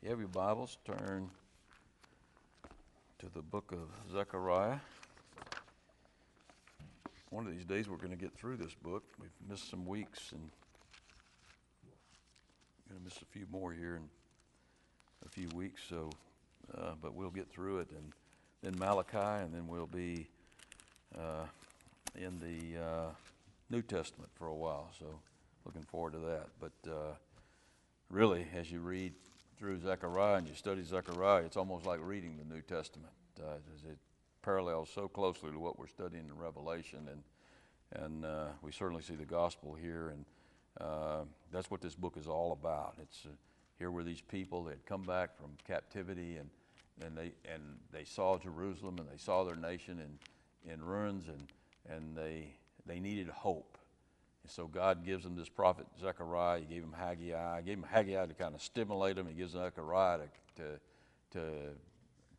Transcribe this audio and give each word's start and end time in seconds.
If 0.00 0.04
you 0.04 0.10
have 0.10 0.20
your 0.20 0.28
Bibles, 0.28 0.78
turn 0.84 1.28
to 3.18 3.26
the 3.34 3.42
book 3.42 3.72
of 3.72 4.12
Zechariah. 4.12 4.78
One 7.30 7.48
of 7.48 7.52
these 7.52 7.64
days 7.64 7.88
we're 7.88 7.96
going 7.96 8.12
to 8.12 8.16
get 8.16 8.32
through 8.32 8.58
this 8.58 8.74
book. 8.74 9.02
We've 9.20 9.30
missed 9.50 9.68
some 9.68 9.84
weeks 9.84 10.30
and 10.30 10.40
going 12.88 13.00
to 13.00 13.04
miss 13.04 13.20
a 13.20 13.24
few 13.24 13.46
more 13.50 13.72
here 13.72 13.96
in 13.96 14.04
a 15.26 15.28
few 15.28 15.48
weeks. 15.52 15.82
So, 15.90 16.10
uh, 16.72 16.92
but 17.02 17.14
we'll 17.14 17.30
get 17.30 17.50
through 17.50 17.78
it, 17.78 17.88
and 17.90 18.12
then 18.62 18.78
Malachi, 18.78 19.42
and 19.42 19.52
then 19.52 19.66
we'll 19.66 19.88
be 19.88 20.28
uh, 21.18 21.46
in 22.14 22.38
the 22.38 22.80
uh, 22.80 23.06
New 23.68 23.82
Testament 23.82 24.30
for 24.36 24.46
a 24.46 24.54
while. 24.54 24.92
So, 24.96 25.06
looking 25.64 25.82
forward 25.82 26.12
to 26.12 26.20
that. 26.20 26.46
But 26.60 26.88
uh, 26.88 27.14
really, 28.10 28.46
as 28.54 28.70
you 28.70 28.78
read 28.78 29.12
through 29.58 29.80
Zechariah 29.80 30.36
and 30.36 30.48
you 30.48 30.54
study 30.54 30.82
Zechariah, 30.82 31.42
it's 31.44 31.56
almost 31.56 31.84
like 31.84 31.98
reading 32.02 32.36
the 32.36 32.54
New 32.54 32.62
Testament. 32.62 33.12
Uh, 33.40 33.56
it 33.88 33.98
parallels 34.42 34.88
so 34.94 35.08
closely 35.08 35.50
to 35.50 35.58
what 35.58 35.78
we're 35.78 35.88
studying 35.88 36.24
in 36.28 36.38
Revelation, 36.38 37.08
and 37.10 37.22
and 38.04 38.24
uh, 38.24 38.48
we 38.62 38.70
certainly 38.70 39.02
see 39.02 39.14
the 39.14 39.24
gospel 39.24 39.74
here, 39.74 40.10
and 40.10 40.24
uh, 40.80 41.24
that's 41.50 41.70
what 41.70 41.80
this 41.80 41.94
book 41.94 42.16
is 42.18 42.26
all 42.26 42.52
about. 42.52 42.94
It's 43.02 43.24
uh, 43.26 43.30
here 43.78 43.90
were 43.90 44.04
these 44.04 44.20
people 44.20 44.64
that 44.64 44.70
had 44.70 44.86
come 44.86 45.02
back 45.02 45.36
from 45.36 45.50
captivity, 45.66 46.36
and 46.36 46.50
and 47.04 47.16
they 47.16 47.32
and 47.52 47.62
they 47.92 48.04
saw 48.04 48.38
Jerusalem, 48.38 48.98
and 48.98 49.08
they 49.08 49.18
saw 49.18 49.44
their 49.44 49.56
nation 49.56 49.98
in 50.00 50.72
in 50.72 50.82
ruins, 50.82 51.24
and 51.28 51.48
and 51.88 52.16
they 52.16 52.54
they 52.86 53.00
needed 53.00 53.28
hope. 53.28 53.78
And 54.42 54.50
so 54.50 54.66
God 54.66 55.04
gives 55.04 55.24
them 55.24 55.36
this 55.36 55.48
prophet 55.48 55.86
Zechariah. 56.00 56.60
He 56.60 56.66
gave 56.66 56.82
him 56.82 56.94
Haggai. 56.96 57.60
He 57.60 57.66
gave 57.66 57.78
him 57.78 57.86
Haggai 57.88 58.26
to 58.26 58.34
kind 58.34 58.54
of 58.54 58.62
stimulate 58.62 59.16
them. 59.16 59.26
He 59.26 59.34
gives 59.34 59.52
Zechariah 59.52 60.18
to, 60.18 60.62
to, 60.62 60.68
to, 61.32 61.40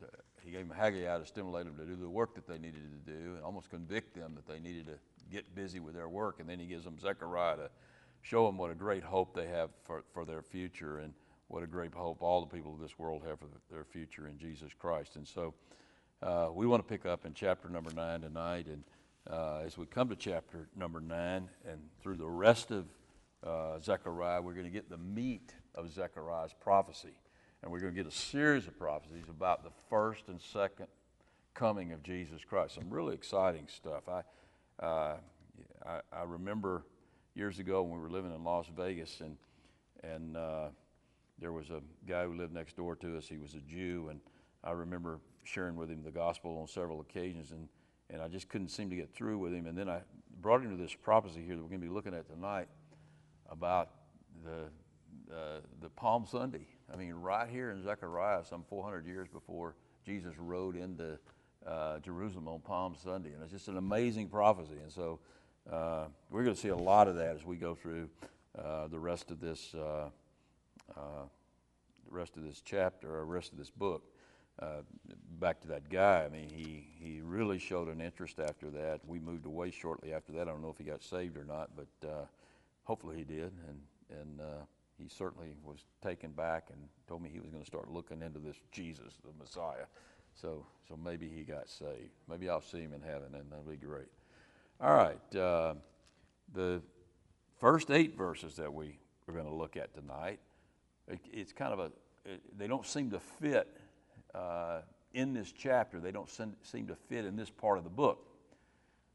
to 0.00 0.06
he 0.42 0.50
gave 0.50 0.60
him 0.60 0.72
Haggai 0.76 1.18
to 1.18 1.26
stimulate 1.26 1.66
them 1.66 1.76
to 1.76 1.84
do 1.84 1.96
the 1.96 2.08
work 2.08 2.34
that 2.34 2.46
they 2.46 2.58
needed 2.58 3.04
to 3.04 3.12
do, 3.12 3.34
and 3.34 3.44
almost 3.44 3.70
convict 3.70 4.14
them 4.14 4.34
that 4.34 4.46
they 4.46 4.58
needed 4.58 4.86
to 4.86 4.94
get 5.30 5.54
busy 5.54 5.80
with 5.80 5.94
their 5.94 6.08
work. 6.08 6.40
And 6.40 6.48
then 6.48 6.58
he 6.58 6.66
gives 6.66 6.84
them 6.84 6.98
Zechariah 6.98 7.56
to 7.56 7.70
show 8.22 8.46
them 8.46 8.56
what 8.58 8.70
a 8.70 8.74
great 8.74 9.02
hope 9.02 9.34
they 9.34 9.46
have 9.46 9.70
for, 9.84 10.04
for 10.12 10.24
their 10.24 10.42
future 10.42 10.98
and 10.98 11.12
what 11.48 11.62
a 11.62 11.66
great 11.66 11.92
hope 11.92 12.22
all 12.22 12.40
the 12.40 12.54
people 12.54 12.72
of 12.74 12.80
this 12.80 12.98
world 12.98 13.22
have 13.26 13.38
for 13.38 13.46
their 13.72 13.84
future 13.84 14.28
in 14.28 14.38
Jesus 14.38 14.70
Christ. 14.78 15.16
And 15.16 15.26
so 15.26 15.54
uh, 16.22 16.48
we 16.52 16.66
want 16.66 16.86
to 16.86 16.88
pick 16.88 17.06
up 17.06 17.26
in 17.26 17.34
chapter 17.34 17.68
number 17.68 17.90
nine 17.92 18.20
tonight. 18.20 18.66
And 18.66 18.84
uh, 19.28 19.62
as 19.64 19.76
we 19.76 19.86
come 19.86 20.08
to 20.08 20.16
chapter 20.16 20.68
number 20.76 21.00
nine 21.00 21.48
and 21.68 21.80
through 22.02 22.16
the 22.16 22.28
rest 22.28 22.70
of 22.70 22.86
uh, 23.44 23.78
Zechariah, 23.80 24.40
we're 24.40 24.54
going 24.54 24.64
to 24.64 24.70
get 24.70 24.88
the 24.88 24.98
meat 24.98 25.54
of 25.74 25.92
Zechariah's 25.92 26.54
prophecy. 26.60 27.14
And 27.62 27.70
we're 27.70 27.80
going 27.80 27.94
to 27.94 28.02
get 28.02 28.10
a 28.10 28.16
series 28.16 28.66
of 28.66 28.78
prophecies 28.78 29.28
about 29.28 29.64
the 29.64 29.70
first 29.90 30.28
and 30.28 30.40
second 30.40 30.86
coming 31.54 31.92
of 31.92 32.02
Jesus 32.02 32.40
Christ. 32.42 32.74
Some 32.74 32.88
really 32.88 33.14
exciting 33.14 33.66
stuff. 33.68 34.04
I, 34.08 34.84
uh, 34.84 35.16
I, 35.84 36.00
I, 36.12 36.22
remember 36.24 36.84
years 37.34 37.58
ago 37.58 37.82
when 37.82 37.96
we 37.96 38.00
were 38.00 38.10
living 38.10 38.34
in 38.34 38.42
Las 38.44 38.66
Vegas, 38.74 39.20
and, 39.20 39.36
and 40.02 40.36
uh, 40.36 40.68
there 41.38 41.52
was 41.52 41.68
a 41.68 41.82
guy 42.08 42.24
who 42.24 42.34
lived 42.34 42.54
next 42.54 42.76
door 42.76 42.96
to 42.96 43.18
us. 43.18 43.28
He 43.28 43.36
was 43.36 43.54
a 43.54 43.60
Jew, 43.60 44.08
and 44.10 44.20
I 44.64 44.70
remember 44.72 45.20
sharing 45.44 45.76
with 45.76 45.90
him 45.90 46.02
the 46.02 46.10
gospel 46.10 46.58
on 46.60 46.66
several 46.66 47.00
occasions. 47.02 47.50
And 47.50 47.68
and 48.12 48.22
I 48.22 48.28
just 48.28 48.48
couldn't 48.48 48.68
seem 48.68 48.90
to 48.90 48.96
get 48.96 49.14
through 49.14 49.38
with 49.38 49.52
him. 49.52 49.66
And 49.66 49.76
then 49.76 49.88
I 49.88 50.00
brought 50.40 50.62
him 50.62 50.76
to 50.76 50.82
this 50.82 50.94
prophecy 50.94 51.42
here 51.44 51.56
that 51.56 51.62
we're 51.62 51.68
going 51.68 51.80
to 51.80 51.86
be 51.86 51.92
looking 51.92 52.14
at 52.14 52.26
tonight 52.28 52.68
about 53.50 53.90
the, 54.44 55.34
uh, 55.34 55.60
the 55.80 55.88
Palm 55.90 56.26
Sunday. 56.26 56.66
I 56.92 56.96
mean, 56.96 57.14
right 57.14 57.48
here 57.48 57.70
in 57.70 57.82
Zechariah, 57.82 58.44
some 58.44 58.64
400 58.68 59.06
years 59.06 59.28
before 59.28 59.76
Jesus 60.04 60.34
rode 60.38 60.76
into 60.76 61.18
uh, 61.66 61.98
Jerusalem 62.00 62.48
on 62.48 62.60
Palm 62.60 62.96
Sunday. 63.02 63.32
And 63.32 63.42
it's 63.42 63.52
just 63.52 63.68
an 63.68 63.76
amazing 63.76 64.28
prophecy. 64.28 64.78
And 64.82 64.90
so 64.90 65.20
uh, 65.70 66.06
we're 66.30 66.42
going 66.44 66.54
to 66.54 66.60
see 66.60 66.68
a 66.68 66.76
lot 66.76 67.06
of 67.06 67.16
that 67.16 67.36
as 67.36 67.44
we 67.44 67.56
go 67.56 67.74
through 67.74 68.08
uh, 68.58 68.88
the 68.88 68.98
rest 68.98 69.30
of 69.30 69.40
this. 69.40 69.74
Uh, 69.74 70.08
uh, 70.96 71.24
the 72.10 72.16
rest 72.16 72.36
of 72.36 72.42
this 72.42 72.60
chapter 72.64 73.08
or 73.08 73.24
rest 73.24 73.52
of 73.52 73.58
this 73.58 73.70
book 73.70 74.02
uh, 74.60 74.82
back 75.38 75.60
to 75.62 75.68
that 75.68 75.88
guy, 75.88 76.24
I 76.24 76.28
mean, 76.28 76.50
he, 76.50 76.86
he 76.98 77.20
really 77.22 77.58
showed 77.58 77.88
an 77.88 78.00
interest 78.00 78.38
after 78.38 78.70
that. 78.70 79.00
We 79.06 79.18
moved 79.18 79.46
away 79.46 79.70
shortly 79.70 80.12
after 80.12 80.32
that. 80.32 80.42
I 80.42 80.50
don't 80.50 80.62
know 80.62 80.70
if 80.70 80.78
he 80.78 80.84
got 80.84 81.02
saved 81.02 81.36
or 81.36 81.44
not, 81.44 81.70
but 81.76 82.08
uh, 82.08 82.24
hopefully 82.84 83.16
he 83.16 83.24
did. 83.24 83.52
And, 83.68 84.20
and 84.20 84.40
uh, 84.40 84.64
he 84.98 85.08
certainly 85.08 85.54
was 85.64 85.78
taken 86.02 86.32
back 86.32 86.68
and 86.70 86.78
told 87.08 87.22
me 87.22 87.30
he 87.32 87.40
was 87.40 87.50
going 87.50 87.62
to 87.62 87.66
start 87.66 87.90
looking 87.90 88.22
into 88.22 88.38
this 88.38 88.56
Jesus, 88.70 89.14
the 89.24 89.32
Messiah. 89.38 89.86
So, 90.34 90.66
so 90.88 90.96
maybe 91.02 91.28
he 91.28 91.42
got 91.42 91.68
saved. 91.68 92.10
Maybe 92.28 92.48
I'll 92.48 92.60
see 92.60 92.80
him 92.80 92.92
in 92.92 93.00
heaven, 93.00 93.34
and 93.34 93.50
that'll 93.50 93.64
be 93.64 93.76
great. 93.76 94.08
All 94.80 94.94
right. 94.94 95.36
Uh, 95.36 95.74
the 96.52 96.82
first 97.58 97.90
eight 97.90 98.16
verses 98.16 98.56
that 98.56 98.72
we 98.72 98.98
are 99.28 99.32
going 99.32 99.46
to 99.46 99.54
look 99.54 99.76
at 99.76 99.94
tonight, 99.94 100.40
it, 101.08 101.20
it's 101.32 101.52
kind 101.52 101.72
of 101.72 101.78
a, 101.78 101.90
it, 102.24 102.58
they 102.58 102.66
don't 102.66 102.86
seem 102.86 103.10
to 103.10 103.20
fit 103.20 103.79
uh, 104.34 104.80
in 105.12 105.32
this 105.32 105.52
chapter. 105.52 106.00
They 106.00 106.12
don't 106.12 106.30
seem 106.62 106.86
to 106.86 106.96
fit 107.08 107.24
in 107.24 107.36
this 107.36 107.50
part 107.50 107.78
of 107.78 107.84
the 107.84 107.90
book. 107.90 108.26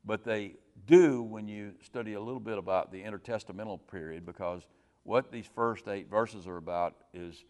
But 0.06 0.24
they 0.24 0.56
do 0.86 1.24
when 1.24 1.48
you 1.48 1.74
study 1.82 2.14
a 2.14 2.22
little 2.22 2.40
bit 2.40 2.58
about 2.58 2.92
the 2.92 3.02
intertestamental 3.02 3.80
period 3.92 4.26
because 4.26 4.68
what 5.04 5.32
these 5.32 5.48
first 5.56 5.88
eight 5.88 6.10
verses 6.10 6.48
are 6.48 6.58
about 6.58 6.96
is 7.14 7.44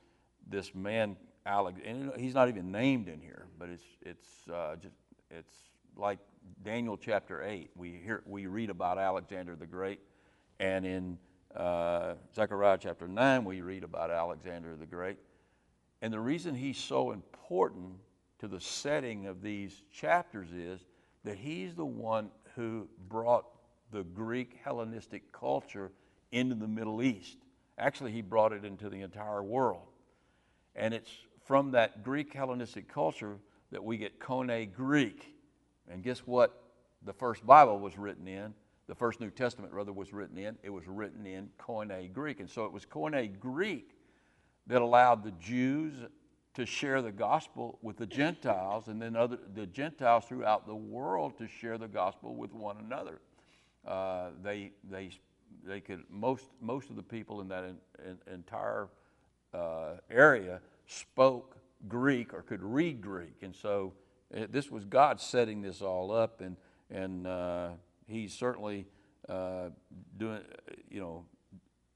this 0.47 0.73
man, 0.73 1.17
Alex, 1.45 1.79
and 1.83 2.11
he's 2.17 2.33
not 2.33 2.47
even 2.47 2.71
named 2.71 3.07
in 3.07 3.19
here, 3.19 3.47
but 3.59 3.69
it's, 3.69 3.83
it's, 4.01 4.27
uh, 4.53 4.75
just, 4.75 4.95
it's 5.29 5.53
like 5.95 6.19
Daniel 6.63 6.97
chapter 6.97 7.43
8. 7.43 7.71
We, 7.75 7.99
hear, 8.03 8.23
we 8.25 8.47
read 8.47 8.69
about 8.69 8.97
Alexander 8.97 9.55
the 9.55 9.65
Great, 9.65 9.99
and 10.59 10.85
in 10.85 11.17
uh, 11.55 12.13
Zechariah 12.35 12.77
chapter 12.79 13.07
9, 13.07 13.43
we 13.43 13.61
read 13.61 13.83
about 13.83 14.11
Alexander 14.11 14.75
the 14.75 14.85
Great. 14.85 15.17
And 16.01 16.13
the 16.13 16.19
reason 16.19 16.55
he's 16.55 16.77
so 16.77 17.11
important 17.11 17.93
to 18.39 18.47
the 18.47 18.59
setting 18.59 19.27
of 19.27 19.41
these 19.41 19.81
chapters 19.91 20.51
is 20.51 20.81
that 21.23 21.37
he's 21.37 21.73
the 21.73 21.85
one 21.85 22.29
who 22.55 22.87
brought 23.09 23.45
the 23.91 24.03
Greek 24.03 24.59
Hellenistic 24.63 25.31
culture 25.31 25.91
into 26.31 26.55
the 26.55 26.67
Middle 26.67 27.01
East. 27.01 27.37
Actually, 27.77 28.11
he 28.11 28.21
brought 28.21 28.53
it 28.53 28.63
into 28.63 28.89
the 28.89 29.01
entire 29.01 29.43
world. 29.43 29.87
And 30.75 30.93
it's 30.93 31.11
from 31.45 31.71
that 31.71 32.03
Greek 32.03 32.33
Hellenistic 32.33 32.91
culture 32.91 33.37
that 33.71 33.83
we 33.83 33.97
get 33.97 34.19
Koine 34.19 34.73
Greek. 34.73 35.33
And 35.89 36.03
guess 36.03 36.19
what? 36.19 36.61
The 37.03 37.13
first 37.13 37.45
Bible 37.45 37.79
was 37.79 37.97
written 37.97 38.27
in, 38.27 38.53
the 38.87 38.95
first 38.95 39.19
New 39.19 39.29
Testament, 39.29 39.73
rather, 39.73 39.93
was 39.93 40.11
written 40.13 40.37
in. 40.37 40.57
It 40.63 40.69
was 40.69 40.87
written 40.87 41.25
in 41.25 41.49
Koine 41.59 42.11
Greek. 42.11 42.39
And 42.39 42.49
so 42.49 42.65
it 42.65 42.71
was 42.71 42.85
Koine 42.85 43.39
Greek 43.39 43.94
that 44.67 44.81
allowed 44.81 45.23
the 45.23 45.31
Jews 45.31 45.93
to 46.55 46.65
share 46.65 47.01
the 47.01 47.11
gospel 47.11 47.77
with 47.81 47.97
the 47.97 48.05
Gentiles, 48.05 48.87
and 48.87 49.01
then 49.01 49.15
other, 49.15 49.37
the 49.53 49.65
Gentiles 49.65 50.25
throughout 50.25 50.65
the 50.65 50.75
world 50.75 51.37
to 51.37 51.47
share 51.47 51.77
the 51.77 51.87
gospel 51.87 52.35
with 52.35 52.53
one 52.53 52.77
another. 52.77 53.19
Uh, 53.85 54.29
they, 54.41 54.71
they, 54.89 55.11
they 55.65 55.81
could, 55.81 56.03
most, 56.09 56.45
most 56.61 56.89
of 56.89 56.95
the 56.95 57.03
people 57.03 57.41
in 57.41 57.49
that 57.49 57.65
in, 57.65 57.77
in, 58.05 58.33
entire 58.33 58.87
uh, 59.53 59.95
area 60.09 60.61
spoke 60.87 61.57
Greek 61.87 62.33
or 62.33 62.41
could 62.41 62.63
read 62.63 63.01
Greek. 63.01 63.35
And 63.41 63.53
so 63.53 63.93
it, 64.31 64.43
uh, 64.43 64.47
this 64.49 64.71
was 64.71 64.85
God 64.85 65.19
setting 65.19 65.61
this 65.61 65.81
all 65.81 66.11
up, 66.11 66.41
and, 66.41 66.55
and 66.89 67.27
uh, 67.27 67.69
He's 68.07 68.33
certainly 68.33 68.85
uh, 69.27 69.69
doing, 70.17 70.41
you 70.89 70.99
know, 70.99 71.25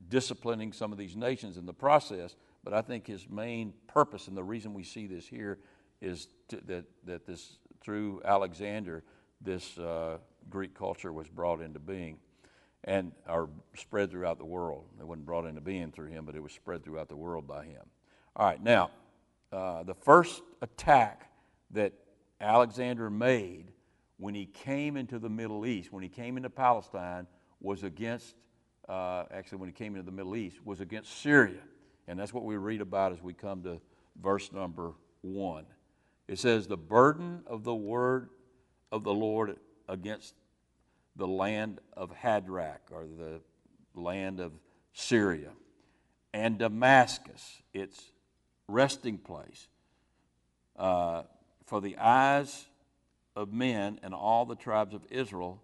disciplining 0.10 0.74
some 0.74 0.92
of 0.92 0.98
these 0.98 1.16
nations 1.16 1.58
in 1.58 1.66
the 1.66 1.74
process. 1.74 2.36
But 2.64 2.74
I 2.74 2.82
think 2.82 3.08
his 3.08 3.30
main 3.30 3.74
purpose 3.88 4.28
and 4.28 4.36
the 4.36 4.44
reason 4.44 4.74
we 4.74 4.84
see 4.84 5.08
this 5.08 5.26
here 5.28 5.60
is 6.02 6.28
to, 6.50 6.58
that, 6.68 6.86
that 7.06 7.26
this, 7.26 7.58
through 7.82 8.22
Alexander, 8.26 9.04
this 9.42 9.78
uh, 9.78 10.18
Greek 10.50 10.74
culture 10.74 11.12
was 11.14 11.28
brought 11.28 11.62
into 11.62 11.80
being 11.80 12.18
and 12.86 13.12
are 13.28 13.50
spread 13.76 14.10
throughout 14.12 14.38
the 14.38 14.46
world. 14.46 14.86
It 15.00 15.06
wasn't 15.06 15.26
brought 15.26 15.46
into 15.46 15.62
being 15.62 15.92
through 15.92 16.08
him, 16.08 16.26
but 16.26 16.36
it 16.36 16.44
was 16.44 16.54
spread 16.54 16.84
throughout 16.84 17.10
the 17.10 17.16
world 17.16 17.48
by 17.48 17.66
him. 17.66 17.84
All 18.36 18.46
right, 18.46 18.62
now, 18.62 18.92
uh, 19.52 19.84
the 19.84 19.96
first 19.96 20.42
attack 20.62 21.30
that 21.72 21.94
Alexander 22.40 23.10
made 23.10 23.72
when 24.18 24.34
he 24.34 24.46
came 24.46 24.98
into 24.98 25.20
the 25.20 25.30
Middle 25.30 25.66
East, 25.66 25.92
when 25.92 26.04
he 26.04 26.10
came 26.10 26.38
into 26.38 26.50
Palestine, 26.50 27.28
was 27.62 27.84
against, 27.84 28.36
uh, 28.88 29.24
actually, 29.32 29.58
when 29.58 29.70
he 29.70 29.74
came 29.74 29.94
into 29.96 30.06
the 30.06 30.16
Middle 30.16 30.36
East, 30.36 30.58
was 30.66 30.82
against 30.82 31.22
Syria. 31.22 31.62
And 32.10 32.20
that's 32.20 32.34
what 32.34 32.44
we 32.44 32.58
read 32.58 32.82
about 32.82 33.14
as 33.14 33.22
we 33.22 33.34
come 33.34 33.62
to 33.64 33.80
verse 34.20 34.52
number 34.52 34.94
one. 35.22 35.66
It 36.28 36.40
says, 36.40 36.66
The 36.66 36.76
burden 36.76 37.44
of 37.46 37.64
the 37.64 37.76
word 37.76 38.30
of 38.92 39.04
the 39.04 39.14
Lord 39.14 39.58
against 39.88 40.34
the 41.16 41.28
land 41.28 41.80
of 41.96 42.12
Hadrach, 42.12 42.92
or 42.92 43.06
the 43.06 43.42
land 43.94 44.40
of 44.40 44.54
Syria, 44.92 45.52
and 46.34 46.58
Damascus, 46.58 47.62
its 47.74 48.02
resting 48.68 49.20
place 49.20 49.68
uh, 50.78 51.24
for 51.68 51.80
the 51.80 51.96
eyes 52.00 52.66
of 53.36 53.54
men 53.54 54.00
and 54.02 54.16
all 54.16 54.48
the 54.48 54.56
tribes 54.56 54.96
of 54.96 55.04
Israel 55.12 55.62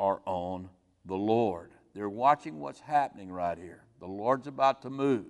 are 0.00 0.20
on 0.24 0.68
the 1.04 1.14
Lord. 1.14 1.70
They're 1.94 2.08
watching 2.08 2.58
what's 2.58 2.80
happening 2.80 3.30
right 3.30 3.56
here. 3.56 3.84
The 4.00 4.06
Lord's 4.06 4.48
about 4.48 4.82
to 4.82 4.90
move, 4.90 5.26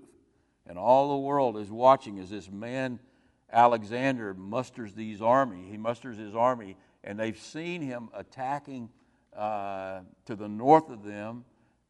and 0.69 0.79
all 0.79 1.11
the 1.11 1.23
world 1.23 1.57
is 1.57 1.71
watching 1.71 2.19
as 2.19 2.31
this 2.31 2.51
man 2.51 2.99
Alexander 3.53 4.35
musters 4.35 4.95
these 4.95 5.23
army. 5.23 5.67
He 5.71 5.77
musters 5.77 6.17
his 6.17 6.35
army, 6.35 6.77
and 7.05 7.19
they've 7.19 7.39
seen 7.39 7.81
him 7.81 8.09
attacking 8.13 8.89
uh, 9.37 10.01
to 10.25 10.35
the 10.35 10.49
north 10.49 10.91
of 10.91 11.05
them, 11.05 11.45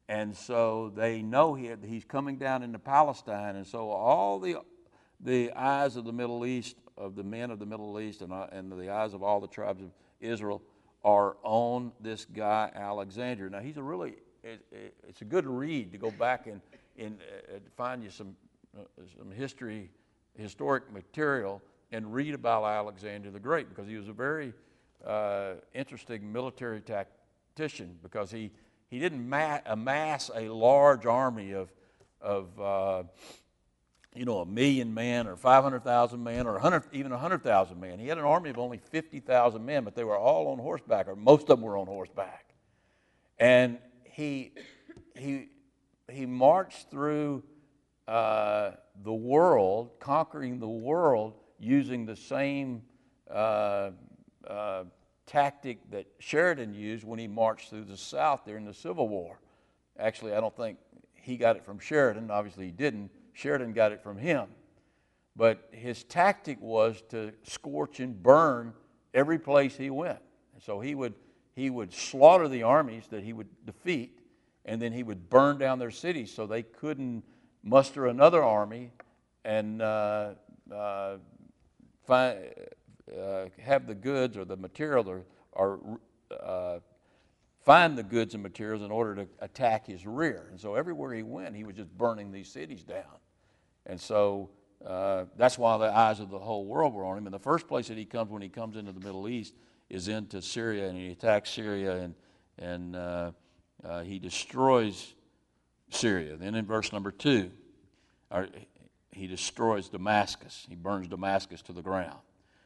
and 0.09 0.37
so 0.37 0.93
they 0.95 1.23
know 1.23 1.55
he, 1.55 1.73
he's 1.87 2.05
coming 2.05 2.37
down 2.37 2.63
into 2.63 2.79
Palestine, 2.79 3.57
and 3.57 3.67
so 3.67 3.91
all 3.91 4.39
the 4.39 4.57
the 5.21 5.51
eyes 5.53 5.97
of 5.97 6.05
the 6.05 6.13
Middle 6.13 6.45
East, 6.45 6.77
of 6.99 7.17
the 7.17 7.25
men 7.25 7.51
of 7.51 7.59
the 7.59 7.65
Middle 7.65 7.99
East, 7.99 8.21
and, 8.21 8.33
uh, 8.33 8.49
and 8.53 8.71
the 8.71 8.91
eyes 8.91 9.15
of 9.15 9.23
all 9.23 9.41
the 9.41 9.49
tribes 9.49 9.83
of 9.83 9.91
Israel 10.21 10.63
are 11.05 11.37
on 11.43 11.93
this 12.01 12.27
guy 12.27 12.71
Alexander. 12.75 13.49
Now 13.49 13.61
he's 13.61 13.79
a 13.79 13.83
really 13.83 14.17
it, 14.43 14.65
it, 14.71 14.95
it's 15.09 15.23
a 15.23 15.25
good 15.25 15.47
read 15.47 15.93
to 15.93 15.99
go 15.99 16.11
back 16.11 16.47
and, 16.47 16.61
and 16.99 17.19
uh, 17.21 17.59
find 17.77 18.03
you 18.03 18.11
some 18.11 18.29
uh, 18.29 18.46
some 19.19 19.31
history 19.31 19.91
historic 20.37 20.93
material 20.93 21.63
and 21.93 22.13
read 22.13 22.35
about 22.35 22.65
Alexander 22.65 23.31
the 23.31 23.41
Great 23.41 23.69
because 23.69 23.89
he 23.89 23.97
was 23.97 24.09
a 24.09 24.13
very 24.13 24.53
uh, 25.05 25.55
interesting 25.75 26.33
military 26.33 26.81
tactician 26.81 27.99
because 28.03 28.31
he, 28.31 28.51
he 28.89 28.99
didn't 28.99 29.27
ma- 29.29 29.61
amass 29.67 30.31
a 30.35 30.49
large 30.49 31.07
army 31.07 31.53
of, 31.53 31.73
of 32.21 32.61
uh, 32.61 33.03
you 34.15 34.25
know, 34.25 34.39
a 34.39 34.47
million 34.47 34.93
men 34.93 35.27
or 35.27 35.37
500,000 35.37 36.23
men 36.23 36.47
or 36.47 36.55
100, 36.55 36.85
even 36.93 37.13
100,000 37.13 37.81
men. 37.81 37.99
He 37.99 38.09
had 38.09 38.19
an 38.19 38.25
army 38.25 38.51
of 38.51 38.59
only 38.59 38.79
50,000 38.79 39.65
men, 39.65 39.85
but 39.85 39.95
they 39.95 40.05
were 40.05 40.19
all 40.19 40.49
on 40.49 40.59
horseback, 40.59 41.07
or 41.09 41.15
most 41.15 41.43
of 41.43 41.49
them 41.49 41.63
were 41.63 41.77
on 41.77 41.87
horseback. 41.87 42.55
And 43.39 43.79
he, 44.05 44.53
he, 45.15 45.49
he 46.11 46.25
marched 46.25 46.91
through 46.91 47.43
uh, 48.09 48.73
the 49.03 49.13
world, 49.13 49.91
conquering 49.99 50.59
the 50.59 50.69
world 50.69 51.35
using 51.59 52.07
the 52.07 52.17
same 52.17 52.83
uh, 53.31 53.91
uh, 54.47 54.85
tactic 55.27 55.79
that 55.91 56.07
Sheridan 56.19 56.75
used 56.75 57.05
when 57.05 57.19
he 57.19 57.27
marched 57.27 57.71
through 57.71 57.85
the 57.85 57.97
South 57.97 58.45
during 58.45 58.65
the 58.65 58.75
Civil 58.75 59.09
War. 59.09 59.41
Actually, 59.99 60.35
I 60.35 60.41
don't 60.41 60.57
think 60.57 60.79
he 61.15 61.37
got 61.37 61.57
it 61.57 61.65
from 61.65 61.79
Sheridan. 61.79 62.31
Obviously, 62.31 62.67
he 62.67 62.71
didn't. 62.71 63.11
Sheridan 63.33 63.73
got 63.73 63.93
it 63.93 64.03
from 64.03 64.17
him. 64.17 64.47
But 65.35 65.69
his 65.73 66.05
tactic 66.05 66.61
was 66.61 67.03
to 67.11 67.33
scorch 67.43 68.01
and 68.01 68.23
burn 68.23 68.73
every 69.13 69.39
place 69.39 69.77
he 69.77 69.91
went. 69.91 70.21
So 70.65 70.81
he 70.81 70.95
would, 70.95 71.15
he 71.55 71.69
would 71.69 71.93
slaughter 71.93 72.49
the 72.49 72.63
armies 72.63 73.05
that 73.11 73.23
he 73.23 73.33
would 73.33 73.49
defeat, 73.67 74.21
and 74.65 74.81
then 74.81 74.93
he 74.93 75.03
would 75.03 75.29
burn 75.29 75.59
down 75.59 75.79
their 75.79 75.91
cities 75.91 76.33
so 76.33 76.47
they 76.47 76.63
couldn't 76.63 77.25
muster 77.67 78.07
another 78.07 78.43
army 78.45 78.93
and 79.45 79.83
uh, 79.83 80.31
uh, 80.73 81.17
find, 82.07 82.39
uh, 83.21 83.47
have 83.61 83.89
the 83.89 83.95
goods 83.95 84.37
or 84.37 84.45
the 84.45 84.57
material 84.57 85.09
or, 85.09 85.25
or 85.53 86.01
uh, 86.41 86.79
find 87.65 87.99
the 87.99 88.05
goods 88.05 88.35
and 88.35 88.43
materials 88.43 88.83
in 88.83 88.93
order 88.93 89.17
to 89.17 89.27
attack 89.41 89.85
his 89.87 90.07
rear. 90.07 90.47
And 90.51 90.61
so 90.61 90.77
everywhere 90.77 91.13
he 91.13 91.25
went, 91.25 91.57
he 91.57 91.65
was 91.65 91.75
just 91.75 91.91
burning 91.99 92.31
these 92.31 92.49
cities 92.49 92.85
down. 92.85 93.19
And 93.85 94.01
so 94.01 94.51
uh, 94.87 95.25
that's 95.37 95.59
why 95.59 95.77
the 95.77 95.93
eyes 95.95 96.21
of 96.21 96.31
the 96.31 96.39
whole 96.39 96.67
world 96.67 96.95
were 96.95 97.05
on 97.05 97.19
him. 97.19 97.27
And 97.27 97.35
the 97.35 97.41
first 97.41 97.67
place 97.67 97.89
that 97.89 97.99
he 97.99 98.05
comes 98.05 98.31
when 98.31 98.43
he 98.43 98.49
comes 98.49 98.77
into 98.77 98.93
the 98.93 99.01
Middle 99.01 99.29
East 99.29 99.55
is 99.91 100.07
into 100.07 100.41
Syria, 100.41 100.89
and 100.89 100.97
he 100.97 101.11
attacks 101.11 101.51
Syria 101.51 101.97
and, 101.97 102.15
and 102.59 103.35
he 104.07 104.21
destroys 104.21 105.16
Syria. 105.91 106.37
Then 106.37 106.55
in 106.55 106.67
verse 106.67 106.93
number 106.93 107.11
two, 107.11 107.51
he 109.13 109.27
destroys 109.27 109.89
Damascus. 109.89 110.67
He 110.69 110.75
burns 110.75 111.09
Damascus 111.09 111.63
to 111.63 111.73
the 111.73 111.83
ground. 111.83 112.19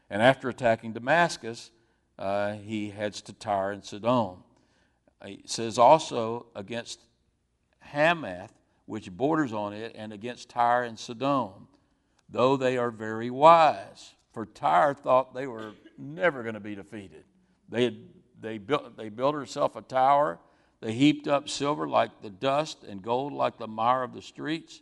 And 0.08 0.20
after 0.20 0.49
attacking 0.49 0.93
Damascus, 0.93 1.70
uh, 2.19 2.55
he 2.55 2.90
heads 2.90 3.22
to 3.22 3.32
Tyre 3.32 3.72
and 3.72 3.84
Sidon. 3.84 4.38
He 5.25 5.43
says 5.46 5.78
also 5.78 6.46
against 6.56 7.00
Hamath, 7.81 8.52
which 8.87 9.11
borders 9.11 9.52
on 9.52 9.72
it, 9.72 9.93
and 9.94 10.12
against 10.12 10.49
Tyre 10.49 10.82
and 10.82 10.99
Sidon, 10.99 11.69
though 12.28 12.56
they 12.56 12.76
are 12.76 12.90
very 12.90 13.31
wise. 13.31 14.14
For 14.32 14.46
Tyre 14.46 14.94
thought 14.94 15.34
they 15.34 15.46
were 15.46 15.72
never 15.99 16.43
going 16.43 16.55
to 16.55 16.61
be 16.61 16.75
defeated. 16.75 17.25
They, 17.69 17.84
had, 17.84 17.96
they, 18.40 18.58
built, 18.58 18.96
they 18.96 19.08
built 19.08 19.34
herself 19.34 19.76
a 19.76 19.82
tower 19.82 20.38
they 20.81 20.93
heaped 20.93 21.29
up 21.29 21.49
silver 21.49 21.87
like 21.88 22.23
the 22.23 22.31
dust 22.31 22.85
and 22.85 23.03
gold 23.03 23.32
like 23.32 23.59
the 23.59 23.69
mire 23.69 24.03
of 24.03 24.15
the 24.15 24.23
streets. 24.23 24.81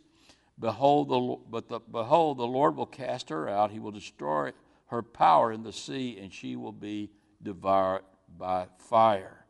Behold, 0.57 1.09
the, 1.09 1.37
but 1.49 1.67
the, 1.69 1.79
behold, 1.79 2.37
the 2.37 2.47
Lord 2.47 2.75
will 2.75 2.85
cast 2.85 3.29
her 3.29 3.47
out. 3.49 3.71
He 3.71 3.79
will 3.79 3.91
destroy 3.91 4.51
her 4.87 5.01
power 5.01 5.51
in 5.51 5.63
the 5.63 5.73
sea, 5.73 6.17
and 6.19 6.33
she 6.33 6.55
will 6.55 6.71
be 6.71 7.11
devoured 7.41 8.03
by 8.37 8.67
fire. 8.77 9.45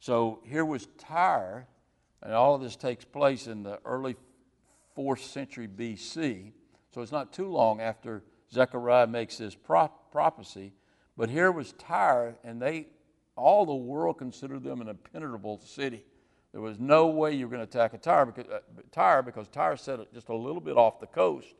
So 0.00 0.40
here 0.44 0.64
was 0.64 0.88
Tyre, 0.98 1.66
and 2.22 2.32
all 2.32 2.54
of 2.54 2.60
this 2.60 2.76
takes 2.76 3.04
place 3.04 3.46
in 3.46 3.62
the 3.62 3.78
early 3.84 4.16
fourth 4.94 5.22
century 5.22 5.68
BC. 5.68 6.52
So 6.94 7.02
it's 7.02 7.12
not 7.12 7.32
too 7.32 7.48
long 7.48 7.80
after 7.80 8.22
Zechariah 8.52 9.06
makes 9.06 9.38
this 9.38 9.54
prophecy. 9.54 10.72
But 11.16 11.28
here 11.28 11.50
was 11.52 11.72
Tyre, 11.72 12.36
and 12.44 12.60
they 12.60 12.88
all 13.36 13.66
the 13.66 13.74
world 13.74 14.18
considered 14.18 14.64
them 14.64 14.80
an 14.80 14.88
impenetrable 14.88 15.60
city. 15.64 16.04
There 16.52 16.62
was 16.62 16.78
no 16.78 17.08
way 17.08 17.34
you 17.34 17.46
were 17.46 17.54
going 17.54 17.66
to 17.66 17.78
attack 17.78 17.92
a 17.92 17.98
Tyre 17.98 18.26
because, 18.26 18.50
uh, 18.50 18.60
Tyre 18.90 19.22
because 19.22 19.48
Tyre 19.48 19.76
set 19.76 20.12
just 20.14 20.30
a 20.30 20.34
little 20.34 20.60
bit 20.60 20.76
off 20.76 21.00
the 21.00 21.06
coast. 21.06 21.54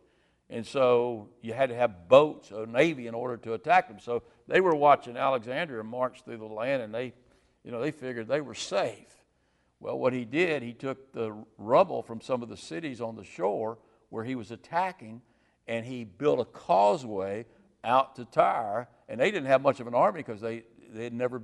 And 0.48 0.66
so 0.66 1.28
you 1.42 1.52
had 1.52 1.68
to 1.70 1.74
have 1.74 2.08
boats, 2.08 2.50
a 2.50 2.66
navy, 2.66 3.06
in 3.06 3.14
order 3.14 3.36
to 3.38 3.54
attack 3.54 3.88
them. 3.88 3.98
So 3.98 4.22
they 4.46 4.60
were 4.60 4.74
watching 4.74 5.16
Alexandria 5.16 5.82
march 5.82 6.22
through 6.24 6.38
the 6.38 6.46
land, 6.46 6.82
and 6.82 6.94
they, 6.94 7.12
you 7.64 7.72
know, 7.72 7.80
they 7.80 7.90
figured 7.90 8.28
they 8.28 8.40
were 8.40 8.54
safe. 8.54 9.12
Well, 9.80 9.98
what 9.98 10.12
he 10.12 10.24
did, 10.24 10.62
he 10.62 10.72
took 10.72 11.12
the 11.12 11.36
rubble 11.58 12.02
from 12.02 12.20
some 12.20 12.42
of 12.42 12.48
the 12.48 12.56
cities 12.56 13.00
on 13.00 13.16
the 13.16 13.24
shore 13.24 13.78
where 14.08 14.24
he 14.24 14.34
was 14.34 14.50
attacking, 14.50 15.20
and 15.66 15.84
he 15.84 16.04
built 16.04 16.40
a 16.40 16.44
causeway 16.44 17.44
out 17.84 18.16
to 18.16 18.24
Tyre. 18.24 18.88
And 19.08 19.20
they 19.20 19.30
didn't 19.30 19.48
have 19.48 19.62
much 19.62 19.80
of 19.80 19.86
an 19.88 19.94
army 19.94 20.20
because 20.20 20.40
they, 20.40 20.62
they 20.94 21.04
had 21.04 21.12
never 21.12 21.42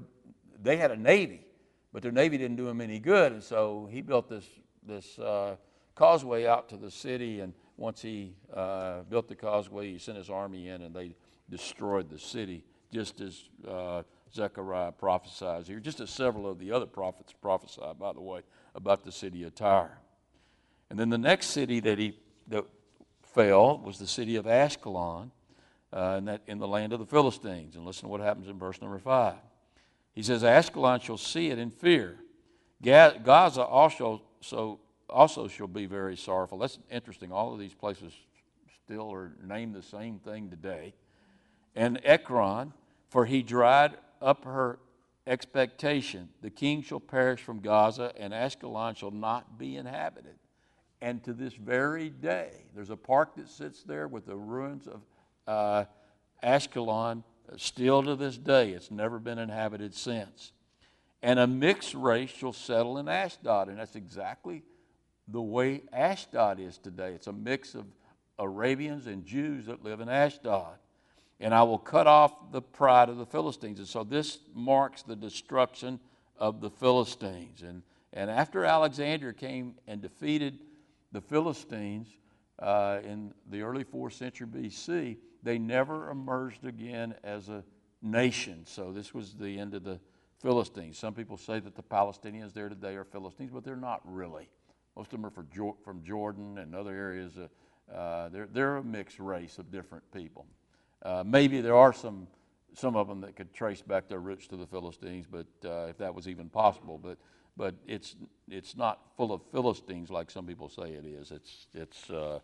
they 0.63 0.77
had 0.77 0.91
a 0.91 0.97
navy, 0.97 1.47
but 1.93 2.03
their 2.03 2.13
navy 2.13 2.39
didn't 2.39 2.57
do 2.57 2.67
them 2.67 2.81
any 2.81 2.99
good, 2.99 3.33
and 3.33 3.43
so 3.43 3.89
he 3.91 4.01
built 4.01 4.29
this 4.29 4.47
this 4.87 5.19
uh, 5.19 5.57
causeway 5.95 6.47
out 6.47 6.69
to 6.71 6.77
the 6.77 6.91
city. 6.91 7.41
And 7.41 7.55
once 7.77 8.03
he 8.03 8.35
uh, 8.53 9.03
built 9.03 9.29
the 9.29 9.35
causeway, 9.35 9.93
he 9.93 9.99
sent 9.99 10.19
his 10.19 10.31
army 10.31 10.69
in, 10.69 10.83
and 10.83 10.95
they 10.95 11.15
destroyed 11.51 12.11
the 12.11 12.19
city, 12.19 12.65
just 12.93 13.21
as 13.21 13.45
uh, 13.69 14.03
Zechariah 14.35 14.93
prophesies 14.93 15.67
here, 15.67 15.81
just 15.81 16.01
as 16.01 16.11
several 16.11 16.49
of 16.49 16.59
the 16.59 16.73
other 16.73 16.87
prophets 16.87 17.33
prophesied, 17.41 17.99
by 17.99 18.13
the 18.13 18.21
way, 18.21 18.41
about 18.75 19.05
the 19.05 19.13
city 19.13 19.45
of 19.45 19.55
Tyre. 19.55 19.99
And 20.91 20.99
then 20.99 21.11
the 21.11 21.19
next 21.19 21.49
city 21.49 21.81
that 21.81 21.99
he 21.99 22.19
that 22.49 22.65
fell 23.23 23.79
was 23.79 23.99
the 23.99 24.07
city 24.07 24.37
of 24.37 24.47
Ashkelon, 24.47 25.31
uh, 25.93 26.17
in, 26.19 26.25
that, 26.27 26.43
in 26.47 26.59
the 26.59 26.69
land 26.69 26.93
of 26.93 26.99
the 26.99 27.07
Philistines. 27.07 27.77
And 27.77 27.85
listen 27.85 28.03
to 28.03 28.09
what 28.09 28.21
happens 28.21 28.49
in 28.49 28.59
verse 28.59 28.81
number 28.81 28.99
5. 28.99 29.35
He 30.13 30.23
says, 30.23 30.43
Ashkelon 30.43 31.03
shall 31.03 31.17
see 31.17 31.51
it 31.51 31.59
in 31.59 31.71
fear. 31.71 32.19
Gaza 32.83 33.63
also, 33.63 34.23
so, 34.41 34.81
also 35.09 35.49
shall 35.49 35.69
be 35.69 35.87
very 35.87 36.17
sorrowful. 36.17 36.59
That's 36.59 36.79
interesting. 36.91 37.33
All 37.33 37.53
of 37.53 37.59
these 37.59 37.75
places 37.75 38.13
still 38.85 39.13
are 39.13 39.33
named 39.43 39.75
the 39.75 39.83
same 39.83 40.19
thing 40.19 40.51
today. 40.51 40.95
And 41.75 42.01
Ekron, 42.05 42.73
for 43.09 43.25
he 43.25 43.43
dried 43.43 43.97
up 44.21 44.45
her 44.45 44.79
expectation. 45.27 46.29
The 46.43 46.51
king 46.51 46.83
shall 46.83 47.01
perish 47.01 47.41
from 47.41 47.61
Gaza, 47.61 48.13
and 48.17 48.33
Ashkelon 48.33 48.97
shall 48.97 49.11
not 49.11 49.59
be 49.59 49.77
inhabited. 49.77 50.35
And 51.01 51.23
to 51.25 51.33
this 51.33 51.55
very 51.55 52.11
day, 52.11 52.67
there's 52.75 52.91
a 52.91 52.97
park 52.97 53.37
that 53.37 53.49
sits 53.49 53.83
there 53.83 54.09
with 54.09 54.27
the 54.27 54.37
ruins 54.37 54.87
of 54.87 55.01
uh, 55.47 55.85
Ashkelon 56.43 57.25
Still 57.57 58.03
to 58.03 58.17
this 58.17 58.39
day, 58.39 58.71
it's 58.71 58.91
never 58.91 59.19
been 59.19 59.39
inhabited 59.39 59.95
since. 59.95 60.53
And 61.23 61.39
a 61.39 61.47
mixed 61.47 61.95
race 61.95 62.31
shall 62.31 62.53
settle 62.53 62.99
in 62.99 63.09
Ashdod. 63.09 63.69
And 63.69 63.79
that's 63.79 63.97
exactly 63.97 64.63
the 65.29 65.41
way 65.41 65.83
Ashdod 65.93 66.59
is 66.59 66.79
today. 66.79 67.13
It's 67.13 67.27
a 67.27 67.33
mix 67.33 67.75
of 67.75 67.87
Arabians 68.39 69.07
and 69.07 69.25
Jews 69.25 69.67
that 69.67 69.85
live 69.85 70.01
in 70.01 70.09
Ashdod. 70.09 70.77
And 71.41 71.55
I 71.55 71.63
will 71.63 71.79
cut 71.79 72.07
off 72.07 72.53
the 72.53 72.63
pride 72.63 73.09
of 73.09 73.19
the 73.19 73.27
Philistines. 73.27 73.79
And 73.79 73.89
so 73.89 74.05
this 74.05 74.39
marks 74.55 75.03
the 75.03 75.17
destruction 75.17 76.01
of 76.39 76.61
the 76.61 76.71
Philistines. 76.71 77.63
And, 77.63 77.83
and 78.13 78.31
after 78.31 78.65
Alexander 78.65 79.33
came 79.33 79.75
and 79.87 80.01
defeated 80.01 80.59
the 81.13 81.21
Philistines, 81.21 82.09
uh, 82.63 83.01
in 83.05 83.35
the 83.51 83.63
early 83.63 83.85
4th 83.85 84.13
century 84.13 84.47
BC, 84.47 85.17
they 85.43 85.59
never 85.59 86.11
emerged 86.11 86.65
again 86.65 87.15
as 87.25 87.49
a 87.49 87.65
nation. 88.01 88.65
So 88.67 88.93
this 88.93 89.15
was 89.15 89.35
the 89.35 89.59
end 89.59 89.75
of 89.75 89.85
the 89.85 89.99
Philistines. 90.41 90.99
Some 90.99 91.15
people 91.15 91.37
say 91.37 91.61
that 91.61 91.77
the 91.77 91.83
Palestinians 91.83 92.53
there 92.53 92.69
today 92.69 92.97
are 92.97 93.05
Philistines, 93.05 93.51
but 93.53 93.65
they're 93.65 93.77
not 93.77 94.01
really. 94.05 94.49
Most 94.97 95.13
of 95.13 95.23
them 95.23 95.27
are 95.27 95.75
from 95.85 96.03
Jordan 96.05 96.59
and 96.59 96.75
other 96.75 96.95
areas. 96.95 97.33
Uh, 97.39 97.93
uh, 97.93 98.29
they're, 98.29 98.49
they're 98.53 98.77
a 98.77 98.85
mixed 98.85 99.19
race 99.19 99.59
of 99.59 99.71
different 99.71 100.05
people. 100.13 100.47
Uh, 101.03 101.23
maybe 101.27 101.61
there 101.61 101.77
are 101.77 101.93
some, 101.93 102.27
some 102.75 102.97
of 102.97 103.09
them 103.09 103.21
that 103.21 103.37
could 103.37 103.53
trace 103.55 103.83
back 103.83 104.09
their 104.09 104.21
roots 104.21 104.47
to 104.49 104.57
the 104.57 104.67
Philistines, 104.67 105.27
but 105.31 105.47
uh, 105.65 105.87
if 105.89 105.99
that 105.99 106.15
was 106.15 106.29
even 106.29 106.49
possible. 106.49 106.99
But, 106.99 107.19
but 107.57 107.75
it's, 107.87 108.17
it's 108.49 108.77
not 108.77 109.01
full 109.17 109.33
of 109.33 109.43
Philistines 109.51 110.11
like 110.11 110.31
some 110.31 110.47
people 110.47 110.69
say 110.69 110.93
it 110.93 111.05
is. 111.05 111.31
It's, 111.31 111.67
it's, 111.75 112.11
uh, 112.11 112.41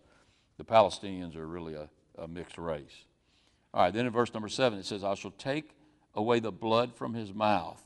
the 0.56 0.64
Palestinians 0.64 1.36
are 1.36 1.46
really 1.46 1.74
a, 1.74 1.88
a 2.20 2.28
mixed 2.28 2.58
race. 2.58 3.04
All 3.74 3.82
right, 3.82 3.92
then 3.92 4.06
in 4.06 4.12
verse 4.12 4.32
number 4.32 4.48
seven, 4.48 4.78
it 4.78 4.86
says, 4.86 5.04
I 5.04 5.14
shall 5.14 5.30
take 5.32 5.70
away 6.14 6.40
the 6.40 6.52
blood 6.52 6.94
from 6.94 7.14
his 7.14 7.32
mouth. 7.34 7.82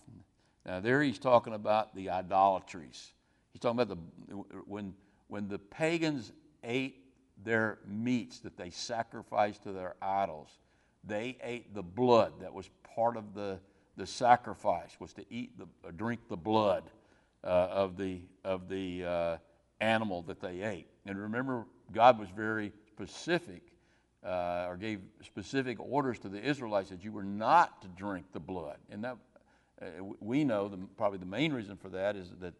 Now, 0.65 0.81
there 0.81 1.03
he's 1.03 1.19
talking 1.19 1.55
about 1.55 1.95
the 1.95 2.11
idolatries. 2.11 3.13
He's 3.53 3.61
talking 3.61 3.81
about 3.81 3.97
the, 4.29 4.35
when, 4.67 4.95
when 5.29 5.49
the 5.49 5.59
pagans 5.59 6.33
ate 6.63 7.03
their 7.45 7.79
meats 7.87 8.39
that 8.41 8.57
they 8.57 8.71
sacrificed 8.71 9.65
to 9.65 9.73
their 9.73 9.97
idols, 10.01 10.49
they 11.05 11.37
ate 11.43 11.75
the 11.75 11.83
blood 11.83 12.35
that 12.41 12.55
was 12.55 12.71
part 12.95 13.17
of 13.17 13.35
the, 13.35 13.59
the 13.97 14.07
sacrifice, 14.07 14.97
was 15.01 15.13
to 15.15 15.25
eat 15.31 15.59
the, 15.59 15.67
uh, 15.87 15.91
drink 15.97 16.21
the 16.29 16.37
blood 16.37 16.85
uh, 17.43 17.47
of 17.47 17.97
the, 17.97 18.21
of 18.45 18.69
the 18.69 19.05
uh, 19.05 19.37
animal 19.81 20.23
that 20.23 20.41
they 20.41 20.63
ate. 20.63 20.87
And 21.07 21.19
remember, 21.19 21.67
God 21.93 22.21
was 22.21 22.29
very 22.31 22.73
specific 22.87 23.72
uh, 24.25 24.67
or 24.69 24.77
gave 24.77 25.01
specific 25.25 25.79
orders 25.81 26.19
to 26.21 26.29
the 26.29 26.41
Israelites 26.43 26.91
that 26.91 27.03
you 27.03 27.13
were 27.13 27.25
not 27.25 27.83
to 27.83 27.89
drink 27.89 28.27
the 28.33 28.41
blood. 28.41 28.77
And 28.91 29.05
that 29.05 29.17
uh, 29.81 29.87
we 30.21 30.45
know 30.45 30.69
the, 30.69 30.79
probably 30.97 31.19
the 31.19 31.27
main 31.27 31.53
reason 31.53 31.77
for 31.77 31.89
that 31.91 32.17
is 32.17 32.31
that 32.41 32.55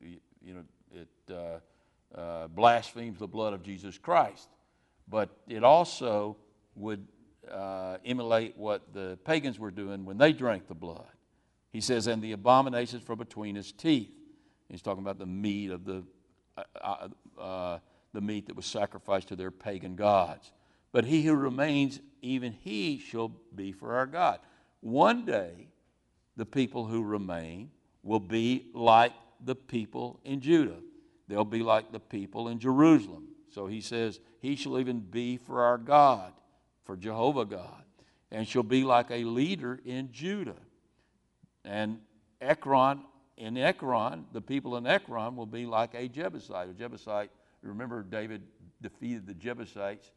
you 0.00 0.54
know 0.54 0.62
it 0.92 1.08
uh, 1.34 2.18
uh, 2.18 2.48
blasphemes 2.48 3.18
the 3.18 3.26
blood 3.26 3.52
of 3.52 3.62
Jesus 3.62 3.98
Christ, 3.98 4.48
but 5.08 5.30
it 5.48 5.64
also 5.64 6.36
would 6.76 7.06
uh, 7.50 7.98
emulate 8.04 8.56
what 8.56 8.92
the 8.92 9.18
pagans 9.24 9.58
were 9.58 9.70
doing 9.70 10.04
when 10.04 10.18
they 10.18 10.32
drank 10.32 10.68
the 10.68 10.74
blood. 10.74 11.10
He 11.72 11.80
says, 11.80 12.06
"And 12.06 12.22
the 12.22 12.32
abominations 12.32 13.02
from 13.02 13.18
between 13.18 13.56
his 13.56 13.72
teeth." 13.72 14.12
He's 14.68 14.82
talking 14.82 15.02
about 15.02 15.18
the 15.18 15.26
meat 15.26 15.70
of 15.70 15.84
the 15.84 16.04
uh, 17.38 17.78
the 18.12 18.20
meat 18.20 18.46
that 18.46 18.56
was 18.56 18.66
sacrificed 18.66 19.28
to 19.28 19.36
their 19.36 19.50
pagan 19.50 19.96
gods. 19.96 20.52
But 20.96 21.04
he 21.04 21.24
who 21.24 21.34
remains, 21.34 22.00
even 22.22 22.52
he 22.52 22.98
shall 22.98 23.30
be 23.54 23.70
for 23.70 23.96
our 23.96 24.06
God. 24.06 24.38
One 24.80 25.26
day, 25.26 25.68
the 26.38 26.46
people 26.46 26.86
who 26.86 27.02
remain 27.02 27.70
will 28.02 28.18
be 28.18 28.70
like 28.72 29.12
the 29.44 29.54
people 29.54 30.20
in 30.24 30.40
Judah. 30.40 30.78
They'll 31.28 31.44
be 31.44 31.62
like 31.62 31.92
the 31.92 32.00
people 32.00 32.48
in 32.48 32.58
Jerusalem. 32.58 33.28
So 33.50 33.66
he 33.66 33.82
says, 33.82 34.20
He 34.40 34.56
shall 34.56 34.78
even 34.78 35.00
be 35.00 35.36
for 35.36 35.64
our 35.64 35.76
God, 35.76 36.32
for 36.86 36.96
Jehovah 36.96 37.44
God, 37.44 37.84
and 38.30 38.48
shall 38.48 38.62
be 38.62 38.82
like 38.82 39.10
a 39.10 39.22
leader 39.22 39.78
in 39.84 40.10
Judah. 40.12 40.62
And 41.62 41.98
Ekron, 42.40 43.02
in 43.36 43.58
Ekron, 43.58 44.24
the 44.32 44.40
people 44.40 44.78
in 44.78 44.86
Ekron 44.86 45.36
will 45.36 45.44
be 45.44 45.66
like 45.66 45.92
a 45.92 46.08
Jebusite. 46.08 46.70
A 46.70 46.72
Jebusite, 46.72 47.28
remember 47.60 48.02
David 48.02 48.40
defeated 48.80 49.26
the 49.26 49.34
Jebusites 49.34 50.10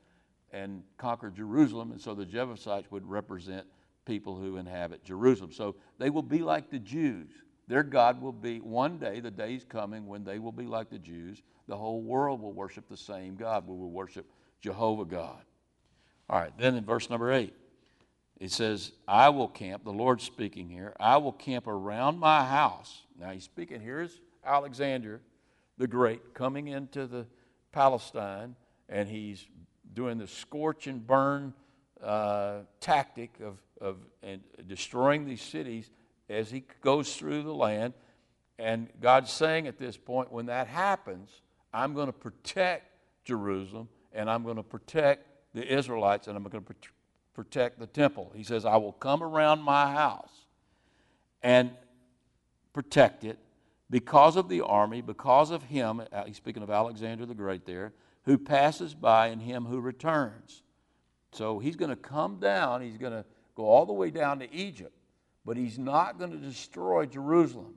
and 0.51 0.83
conquer 0.97 1.29
Jerusalem, 1.29 1.91
and 1.91 2.01
so 2.01 2.15
the 2.15 2.25
Jebusites 2.25 2.89
would 2.91 3.07
represent 3.09 3.65
people 4.05 4.35
who 4.35 4.57
inhabit 4.57 5.03
Jerusalem. 5.03 5.51
So 5.51 5.75
they 5.97 6.09
will 6.09 6.23
be 6.23 6.39
like 6.39 6.69
the 6.69 6.79
Jews. 6.79 7.29
Their 7.67 7.83
God 7.83 8.19
will 8.21 8.33
be, 8.33 8.59
one 8.59 8.97
day, 8.97 9.19
the 9.19 9.29
day 9.29 9.53
is 9.53 9.63
coming 9.63 10.07
when 10.07 10.23
they 10.23 10.39
will 10.39 10.51
be 10.51 10.65
like 10.65 10.89
the 10.89 10.97
Jews. 10.97 11.43
The 11.67 11.77
whole 11.77 12.01
world 12.01 12.41
will 12.41 12.53
worship 12.53 12.89
the 12.89 12.97
same 12.97 13.35
God. 13.35 13.67
We 13.67 13.75
will 13.75 13.91
worship 13.91 14.25
Jehovah 14.59 15.05
God. 15.05 15.43
All 16.29 16.39
right, 16.39 16.57
then 16.57 16.75
in 16.75 16.83
verse 16.83 17.09
number 17.09 17.31
eight, 17.31 17.53
it 18.39 18.51
says, 18.51 18.93
I 19.07 19.29
will 19.29 19.47
camp, 19.47 19.83
the 19.83 19.91
Lord 19.91 20.21
speaking 20.21 20.69
here, 20.69 20.95
I 20.99 21.17
will 21.17 21.33
camp 21.33 21.67
around 21.67 22.19
my 22.19 22.43
house. 22.43 23.03
Now 23.19 23.31
he's 23.31 23.43
speaking, 23.43 23.81
here's 23.81 24.19
Alexander 24.43 25.21
the 25.77 25.87
Great 25.87 26.33
coming 26.33 26.67
into 26.67 27.07
the 27.07 27.25
Palestine, 27.71 28.55
and 28.87 29.07
he's 29.07 29.45
doing 29.93 30.17
the 30.17 30.27
scorch 30.27 30.87
and 30.87 31.05
burn 31.05 31.53
uh, 32.03 32.59
tactic 32.79 33.31
of, 33.41 33.57
of 33.81 33.97
and 34.23 34.41
destroying 34.67 35.25
these 35.25 35.41
cities 35.41 35.89
as 36.29 36.51
he 36.51 36.63
goes 36.81 37.15
through 37.15 37.43
the 37.43 37.53
land. 37.53 37.93
And 38.57 38.89
God's 39.01 39.31
saying 39.31 39.67
at 39.67 39.77
this 39.77 39.97
point, 39.97 40.31
when 40.31 40.47
that 40.47 40.67
happens, 40.67 41.29
I'm 41.73 41.93
going 41.93 42.07
to 42.07 42.13
protect 42.13 42.91
Jerusalem 43.23 43.89
and 44.13 44.29
I'm 44.29 44.43
going 44.43 44.57
to 44.57 44.63
protect 44.63 45.25
the 45.53 45.65
Israelites 45.65 46.27
and 46.27 46.35
I'm 46.37 46.43
going 46.43 46.63
to 46.63 46.75
protect 47.33 47.79
the 47.79 47.87
temple. 47.87 48.31
He 48.35 48.43
says, 48.43 48.65
I 48.65 48.77
will 48.77 48.93
come 48.93 49.23
around 49.23 49.61
my 49.61 49.91
house 49.91 50.45
and 51.41 51.71
protect 52.73 53.23
it 53.23 53.39
because 53.89 54.35
of 54.35 54.49
the 54.49 54.61
army, 54.61 55.01
because 55.01 55.51
of 55.51 55.63
him. 55.63 56.01
Uh, 56.11 56.25
he's 56.25 56.37
speaking 56.37 56.63
of 56.63 56.69
Alexander 56.69 57.25
the 57.25 57.33
Great 57.33 57.65
there 57.65 57.93
who 58.23 58.37
passes 58.37 58.93
by 58.93 59.27
and 59.27 59.41
him 59.41 59.65
who 59.65 59.79
returns. 59.79 60.63
So 61.31 61.59
he's 61.59 61.75
going 61.75 61.89
to 61.89 61.95
come 61.95 62.39
down, 62.39 62.81
he's 62.81 62.97
going 62.97 63.13
to 63.13 63.25
go 63.55 63.65
all 63.65 63.85
the 63.85 63.93
way 63.93 64.09
down 64.09 64.39
to 64.39 64.53
Egypt, 64.53 64.95
but 65.45 65.57
he's 65.57 65.77
not 65.77 66.17
going 66.17 66.31
to 66.31 66.37
destroy 66.37 67.05
Jerusalem. 67.05 67.75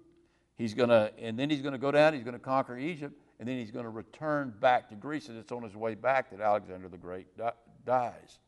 He's 0.57 0.75
going 0.75 0.91
to, 0.91 1.13
and 1.19 1.39
then 1.39 1.51
he's 1.51 1.63
going 1.63 1.73
to 1.73 1.79
go 1.79 1.91
down, 1.91 2.15
he's 2.15 2.25
going 2.25 2.35
to 2.35 2.41
conquer 2.41 2.79
Egypt, 2.79 3.15
and 3.41 3.49
then 3.49 3.59
he's 3.59 3.71
going 3.71 3.85
to 3.85 3.91
return 3.91 4.55
back 4.61 4.89
to 4.91 4.95
Greece, 4.95 5.29
and 5.29 5.37
it's 5.37 5.51
on 5.51 5.63
his 5.63 5.75
way 5.75 5.95
back 5.95 6.31
that 6.31 6.41
Alexander 6.41 6.89
the 6.89 6.97
Great 6.97 7.37
di- 7.37 7.53
dies. 7.85 8.39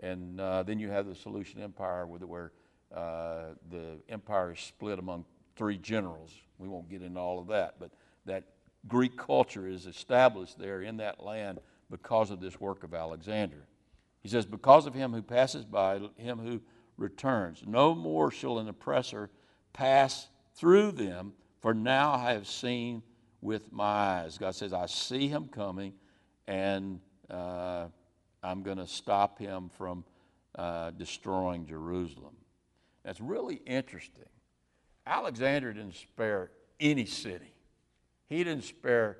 And 0.00 0.40
uh, 0.40 0.62
then 0.62 0.78
you 0.78 0.90
have 0.90 1.06
the 1.06 1.14
Seleucid 1.14 1.60
Empire 1.60 2.06
where 2.06 2.52
uh, 2.94 3.54
the 3.70 3.98
empire 4.08 4.52
is 4.52 4.60
split 4.60 4.98
among 4.98 5.24
three 5.56 5.78
generals. 5.78 6.32
We 6.58 6.68
won't 6.68 6.88
get 6.88 7.02
into 7.02 7.18
all 7.18 7.40
of 7.40 7.48
that, 7.48 7.76
but 7.80 7.90
that 8.26 8.44
Greek 8.86 9.16
culture 9.16 9.66
is 9.66 9.86
established 9.86 10.58
there 10.58 10.82
in 10.82 10.98
that 10.98 11.22
land 11.22 11.58
because 11.90 12.30
of 12.30 12.40
this 12.40 12.60
work 12.60 12.84
of 12.84 12.94
Alexander. 12.94 13.66
He 14.22 14.28
says, 14.28 14.46
Because 14.46 14.86
of 14.86 14.94
him 14.94 15.12
who 15.12 15.22
passes 15.22 15.64
by, 15.64 16.00
him 16.16 16.38
who 16.38 16.60
returns, 16.96 17.62
no 17.66 17.94
more 17.94 18.30
shall 18.30 18.58
an 18.58 18.68
oppressor 18.68 19.30
pass 19.72 20.28
through 20.54 20.92
them, 20.92 21.32
for 21.60 21.74
now 21.74 22.12
I 22.12 22.32
have 22.32 22.46
seen 22.46 23.02
with 23.40 23.72
my 23.72 23.84
eyes. 23.84 24.38
God 24.38 24.54
says, 24.54 24.72
I 24.72 24.86
see 24.86 25.28
him 25.28 25.48
coming, 25.48 25.94
and 26.46 27.00
uh, 27.30 27.86
I'm 28.42 28.62
going 28.62 28.78
to 28.78 28.86
stop 28.86 29.38
him 29.38 29.70
from 29.76 30.04
uh, 30.54 30.90
destroying 30.92 31.66
Jerusalem. 31.66 32.34
That's 33.04 33.20
really 33.20 33.60
interesting. 33.66 34.24
Alexander 35.06 35.72
didn't 35.72 35.96
spare 35.96 36.50
any 36.80 37.06
city. 37.06 37.53
He 38.34 38.42
didn't 38.42 38.64
spare 38.64 39.18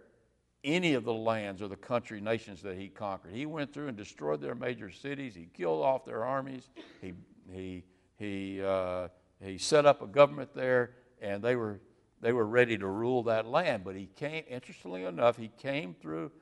any 0.65 0.95
of 0.95 1.05
the 1.05 1.15
lands 1.15 1.63
or 1.63 1.69
the 1.69 1.77
country 1.77 2.21
nations 2.21 2.63
that 2.63 2.77
he 2.77 2.89
conquered. 2.89 3.33
He 3.33 3.47
went 3.47 3.73
through 3.73 3.87
and 3.87 3.97
destroyed 3.97 4.41
their 4.41 4.57
major 4.57 4.91
cities. 4.91 5.37
He 5.37 5.47
killed 5.55 5.85
off 5.85 6.05
their 6.05 6.25
armies. 6.25 6.69
He, 7.01 7.13
he, 7.49 7.85
he, 8.17 8.61
uh, 8.61 9.09
he 9.41 9.57
set 9.57 9.87
up 9.87 10.03
a 10.03 10.09
government 10.09 10.53
there, 10.53 10.95
and 11.23 11.45
they 11.45 11.55
were, 11.55 11.79
they 12.23 12.33
were 12.33 12.45
ready 12.45 12.77
to 12.77 12.89
rule 12.89 13.23
that 13.25 13.47
land. 13.47 13.85
But 13.85 13.95
he 13.95 14.07
came, 14.17 14.43
interestingly 14.49 15.05
enough, 15.05 15.37
he 15.37 15.53
came 15.59 15.95
through 15.95 16.33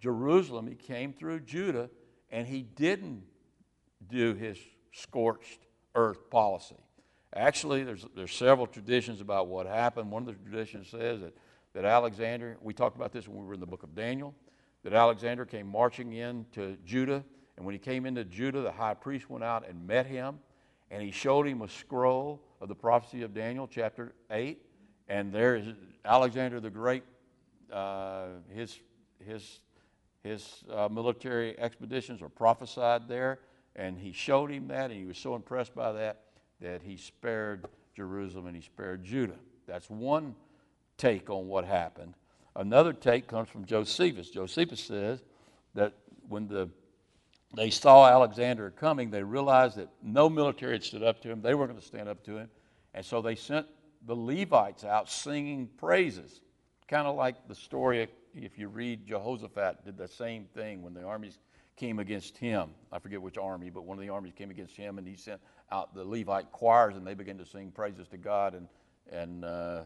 Jerusalem, 0.00 0.66
he 0.66 0.76
came 0.76 1.12
through 1.12 1.40
Judah, 1.40 1.90
and 2.30 2.46
he 2.46 2.62
didn't 2.62 3.22
do 4.08 4.32
his 4.32 4.56
scorched 4.92 5.60
earth 5.94 6.30
policy. 6.30 6.76
Actually, 7.34 7.84
there's, 7.84 8.06
there's 8.16 8.32
several 8.32 8.66
traditions 8.66 9.20
about 9.20 9.48
what 9.48 9.66
happened. 9.66 10.10
One 10.10 10.22
of 10.22 10.28
the 10.28 10.50
traditions 10.50 10.88
says 10.88 11.20
that 11.20 11.36
that 11.74 11.84
Alexander, 11.84 12.56
we 12.60 12.72
talked 12.72 12.96
about 12.96 13.12
this 13.12 13.28
when 13.28 13.38
we 13.38 13.46
were 13.46 13.54
in 13.54 13.60
the 13.60 13.66
book 13.66 13.82
of 13.82 13.94
Daniel, 13.94 14.34
that 14.84 14.92
Alexander 14.92 15.44
came 15.44 15.66
marching 15.66 16.12
in 16.12 16.46
to 16.52 16.76
Judah. 16.84 17.24
And 17.56 17.66
when 17.66 17.72
he 17.72 17.78
came 17.78 18.06
into 18.06 18.24
Judah, 18.24 18.60
the 18.60 18.72
high 18.72 18.94
priest 18.94 19.28
went 19.28 19.44
out 19.44 19.68
and 19.68 19.86
met 19.86 20.06
him. 20.06 20.38
And 20.90 21.02
he 21.02 21.10
showed 21.10 21.46
him 21.46 21.62
a 21.62 21.68
scroll 21.68 22.40
of 22.60 22.68
the 22.68 22.74
prophecy 22.74 23.22
of 23.22 23.34
Daniel, 23.34 23.66
chapter 23.66 24.14
8. 24.30 24.60
And 25.08 25.32
there 25.32 25.56
is 25.56 25.66
Alexander 26.04 26.60
the 26.60 26.70
Great, 26.70 27.02
uh, 27.72 28.26
his, 28.54 28.78
his, 29.24 29.60
his 30.22 30.64
uh, 30.72 30.88
military 30.88 31.58
expeditions 31.58 32.22
are 32.22 32.28
prophesied 32.28 33.08
there. 33.08 33.40
And 33.74 33.98
he 33.98 34.12
showed 34.12 34.50
him 34.50 34.68
that, 34.68 34.90
and 34.90 35.00
he 35.00 35.06
was 35.06 35.18
so 35.18 35.34
impressed 35.34 35.74
by 35.74 35.92
that 35.92 36.20
that 36.60 36.82
he 36.82 36.96
spared 36.96 37.66
Jerusalem 37.96 38.46
and 38.46 38.54
he 38.54 38.62
spared 38.62 39.04
Judah. 39.04 39.38
That's 39.66 39.90
one 39.90 40.34
take 40.96 41.30
on 41.30 41.48
what 41.48 41.64
happened. 41.64 42.14
Another 42.56 42.92
take 42.92 43.26
comes 43.26 43.48
from 43.48 43.64
Josephus. 43.64 44.30
Josephus 44.30 44.80
says 44.80 45.22
that 45.74 45.94
when 46.28 46.46
the 46.46 46.68
they 47.56 47.70
saw 47.70 48.08
Alexander 48.08 48.70
coming, 48.70 49.10
they 49.10 49.22
realized 49.22 49.76
that 49.76 49.88
no 50.02 50.28
military 50.28 50.72
had 50.72 50.82
stood 50.82 51.02
up 51.02 51.20
to 51.22 51.30
him. 51.30 51.40
They 51.40 51.54
weren't 51.54 51.70
going 51.70 51.80
to 51.80 51.86
stand 51.86 52.08
up 52.08 52.24
to 52.24 52.36
him. 52.36 52.48
And 52.94 53.04
so 53.04 53.22
they 53.22 53.36
sent 53.36 53.66
the 54.06 54.14
Levites 54.14 54.84
out 54.84 55.08
singing 55.08 55.68
praises. 55.78 56.40
Kind 56.88 57.06
of 57.06 57.16
like 57.16 57.48
the 57.48 57.54
story, 57.54 58.08
if 58.34 58.58
you 58.58 58.68
read 58.68 59.06
Jehoshaphat, 59.06 59.84
did 59.84 59.96
the 59.96 60.08
same 60.08 60.46
thing 60.54 60.82
when 60.82 60.94
the 60.94 61.02
armies 61.02 61.38
came 61.76 61.98
against 61.98 62.36
him. 62.36 62.70
I 62.92 62.98
forget 62.98 63.20
which 63.20 63.38
army, 63.38 63.70
but 63.70 63.84
one 63.84 63.98
of 63.98 64.02
the 64.02 64.10
armies 64.10 64.32
came 64.36 64.50
against 64.50 64.76
him, 64.76 64.98
and 64.98 65.06
he 65.06 65.16
sent 65.16 65.40
out 65.72 65.94
the 65.94 66.04
Levite 66.04 66.52
choirs, 66.52 66.96
and 66.96 67.06
they 67.06 67.14
began 67.14 67.38
to 67.38 67.46
sing 67.46 67.70
praises 67.70 68.06
to 68.08 68.16
God, 68.16 68.54
and, 68.54 68.68
and 69.10 69.44
uh, 69.44 69.82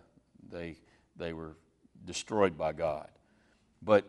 they, 0.50 0.77
they 1.19 1.33
were 1.33 1.57
destroyed 2.05 2.57
by 2.57 2.73
God. 2.73 3.09
But 3.83 4.05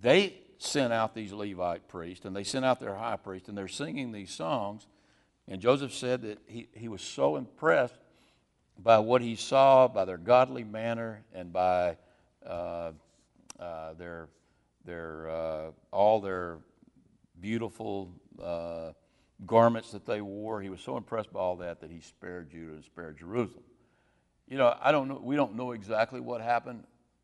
they 0.00 0.34
sent 0.58 0.92
out 0.92 1.14
these 1.14 1.32
Levite 1.32 1.88
priests, 1.88 2.24
and 2.24 2.34
they 2.34 2.44
sent 2.44 2.64
out 2.64 2.80
their 2.80 2.94
high 2.94 3.16
priest, 3.16 3.48
and 3.48 3.56
they're 3.56 3.68
singing 3.68 4.12
these 4.12 4.30
songs. 4.30 4.86
And 5.48 5.60
Josephus 5.60 5.96
said 5.96 6.22
that 6.22 6.38
he, 6.46 6.68
he 6.72 6.88
was 6.88 7.02
so 7.02 7.36
impressed 7.36 7.98
by 8.78 8.98
what 8.98 9.22
he 9.22 9.36
saw, 9.36 9.88
by 9.88 10.04
their 10.04 10.18
godly 10.18 10.64
manner, 10.64 11.22
and 11.34 11.52
by 11.52 11.96
uh, 12.46 12.92
uh, 13.58 13.94
their, 13.94 14.28
their, 14.84 15.28
uh, 15.28 15.70
all 15.90 16.20
their 16.20 16.58
beautiful 17.40 18.12
uh, 18.42 18.92
garments 19.46 19.92
that 19.92 20.06
they 20.06 20.20
wore. 20.20 20.60
He 20.60 20.68
was 20.68 20.80
so 20.80 20.96
impressed 20.96 21.32
by 21.32 21.40
all 21.40 21.56
that 21.56 21.80
that 21.80 21.90
he 21.90 22.00
spared 22.00 22.50
Judah 22.50 22.74
and 22.74 22.84
spared 22.84 23.18
Jerusalem. 23.18 23.64
You 24.50 24.58
know, 24.58 24.76
I 24.82 24.90
don't 24.90 25.06
know, 25.06 25.20
we 25.22 25.36
don't 25.36 25.54
know 25.54 25.70
exactly 25.70 26.20
what 26.20 26.40
happened 26.40 26.82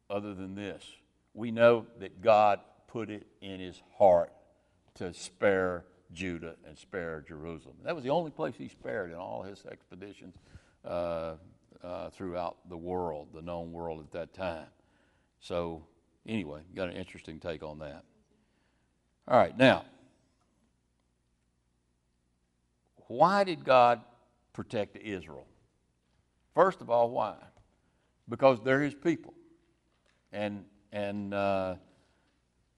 other 0.09 0.33
than 0.33 0.54
this. 0.54 0.85
We 1.35 1.50
know 1.50 1.87
that 1.99 2.23
God 2.23 2.61
put 2.87 3.11
it 3.11 3.26
in 3.42 3.59
his 3.59 3.83
heart 3.99 4.33
to 4.95 5.12
spare 5.12 5.85
Judah 6.12 6.54
and 6.64 6.78
spare 6.78 7.25
Jerusalem. 7.26 7.75
That 7.85 7.97
was 7.97 8.04
the 8.04 8.11
only 8.11 8.30
place 8.30 8.54
he 8.56 8.68
spared 8.68 9.11
in 9.11 9.16
all 9.16 9.42
his 9.42 9.64
expeditions 9.66 10.37
uh, 10.85 11.35
uh, 11.83 12.11
throughout 12.11 12.59
the 12.68 12.76
world, 12.76 13.28
the 13.35 13.42
known 13.42 13.73
world 13.73 14.00
at 14.00 14.12
that 14.12 14.33
time. 14.33 14.68
So, 15.40 15.85
anyway, 16.26 16.61
got 16.76 16.88
an 16.88 16.97
interesting 16.97 17.40
take 17.40 17.64
on 17.64 17.80
that. 17.80 18.04
All 19.26 19.37
right, 19.37 19.56
now, 19.59 19.85
why 23.09 23.42
did 23.42 23.64
God 23.64 24.00
protect 24.52 24.97
Israel? 24.97 25.47
First 26.57 26.81
of 26.81 26.89
all, 26.89 27.11
why? 27.11 27.37
Because 28.31 28.63
they're 28.65 28.81
his 28.81 28.95
people. 28.95 29.35
And, 30.33 30.65
and 30.91 31.35
uh, 31.35 31.75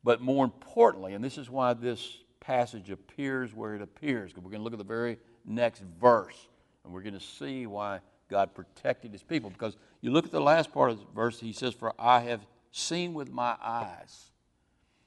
but 0.02 0.20
more 0.20 0.44
importantly, 0.44 1.14
and 1.14 1.25
this 1.25 1.38
is 1.38 1.49
why 1.49 1.75
this 1.75 2.18
passage 2.40 2.90
appears 2.90 3.54
where 3.54 3.76
it 3.76 3.80
appears, 3.80 4.32
because 4.32 4.42
we're 4.42 4.50
going 4.50 4.62
to 4.62 4.64
look 4.64 4.73
at 4.73 4.80
the 4.80 4.85
very 4.85 5.16
next 5.44 5.85
verse, 6.00 6.49
and 6.82 6.92
we're 6.92 7.02
going 7.02 7.14
to 7.14 7.20
see 7.20 7.68
why 7.68 8.00
God 8.28 8.52
protected 8.52 9.12
his 9.12 9.23
people. 9.23 9.49
Because 9.49 9.76
you 10.00 10.11
look 10.11 10.25
at 10.25 10.32
the 10.32 10.40
last 10.40 10.73
part 10.73 10.90
of 10.90 10.99
the 10.99 11.06
verse, 11.14 11.38
he 11.38 11.52
says, 11.52 11.73
For 11.73 11.94
I 12.00 12.18
have 12.23 12.44
seen 12.73 13.14
with 13.14 13.30
my 13.30 13.54
eyes, 13.62 14.32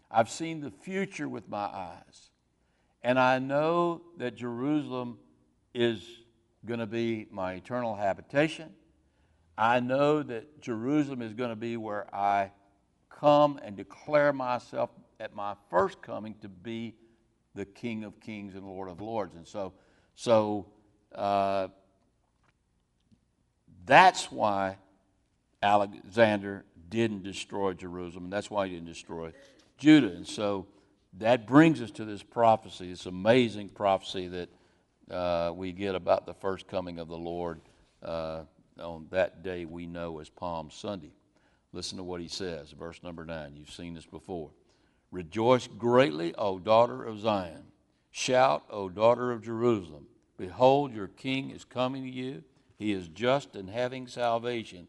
I've 0.10 0.30
seen 0.30 0.62
the 0.62 0.72
future 0.72 1.28
with 1.28 1.50
my 1.50 1.66
eyes, 1.66 2.30
and 3.04 3.20
I 3.20 3.40
know 3.40 4.02
that 4.18 4.38
Jerusalem 4.38 5.20
is 5.74 6.21
going 6.66 6.80
to 6.80 6.86
be 6.86 7.28
my 7.32 7.54
eternal 7.54 7.96
habitation. 7.96 8.70
I 9.58 9.80
know 9.80 10.24
that 10.24 10.62
Jerusalem 10.62 11.22
is 11.22 11.34
going 11.34 11.50
to 11.50 11.56
be 11.56 11.78
where 11.78 12.14
I 12.14 12.52
come 13.10 13.60
and 13.64 13.76
declare 13.76 14.34
myself 14.34 14.90
at 15.20 15.36
my 15.36 15.56
first 15.70 16.02
coming 16.02 16.36
to 16.42 16.50
be 16.50 16.96
the 17.54 17.66
King 17.66 18.04
of 18.04 18.20
Kings 18.20 18.56
and 18.56 18.66
Lord 18.66 18.90
of 18.90 19.02
Lords. 19.02 19.36
And 19.36 19.48
so, 19.48 19.74
so 20.16 20.68
uh, 21.14 21.68
that's 23.86 24.32
why 24.32 24.78
Alexander 25.62 26.66
didn't 26.90 27.24
destroy 27.24 27.74
Jerusalem, 27.74 28.26
and 28.26 28.34
that's 28.34 28.50
why 28.50 28.68
he 28.68 28.74
didn't 28.74 28.88
destroy 28.88 29.32
Judah. 29.78 30.12
And 30.12 30.28
so 30.28 30.68
that 31.18 31.46
brings 31.46 31.82
us 31.82 31.92
to 31.92 32.06
this 32.06 32.24
prophecy, 32.24 32.90
this 32.90 33.06
amazing 33.06 33.70
prophecy 33.70 34.28
that 34.28 34.50
uh, 35.12 35.52
we 35.54 35.72
get 35.72 35.96
about 35.96 36.26
the 36.26 36.34
first 36.34 36.68
coming 36.68 37.00
of 37.00 37.08
the 37.08 37.18
Lord 37.18 37.60
uh, 38.04 38.44
on 38.80 39.08
that 39.12 39.44
day 39.44 39.66
we 39.66 39.86
know 39.86 40.20
as 40.20 40.30
Palm 40.30 40.70
Sunday. 40.72 41.12
Listen 41.74 41.98
to 41.98 42.04
what 42.04 42.22
he 42.22 42.28
says, 42.28 42.72
verse 42.72 43.02
number 43.04 43.26
9. 43.26 43.56
You've 43.56 43.72
seen 43.72 43.94
this 43.94 44.06
before. 44.06 44.50
Rejoice 45.12 45.68
greatly, 45.68 46.34
O 46.36 46.60
daughter 46.60 47.04
of 47.04 47.20
Zion. 47.20 47.64
Shout, 48.12 48.64
O 48.70 48.90
daughter 48.90 49.32
of 49.32 49.44
Jerusalem. 49.44 50.08
Behold, 50.38 50.94
your 50.94 51.08
king 51.08 51.52
is 51.52 51.64
coming 51.64 52.04
to 52.04 52.10
you. 52.10 52.44
He 52.78 52.92
is 52.92 53.08
just 53.08 53.56
and 53.56 53.70
having 53.70 54.08
salvation, 54.08 54.88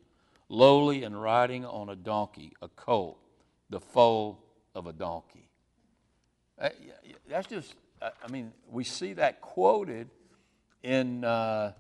lowly 0.49 1.05
and 1.05 1.21
riding 1.21 1.65
on 1.65 1.89
a 1.89 1.97
donkey, 1.97 2.53
a 2.63 2.69
colt, 2.69 3.19
the 3.69 3.81
foal 3.81 4.43
of 4.75 4.87
a 4.87 4.93
donkey. 4.93 5.49
That's 7.29 7.49
just, 7.49 7.75
I 8.03 8.31
mean, 8.31 8.53
we 8.71 8.85
see 8.85 9.13
that 9.15 9.41
quoted 9.41 10.09
in, 10.83 11.25
uh, 11.25 11.73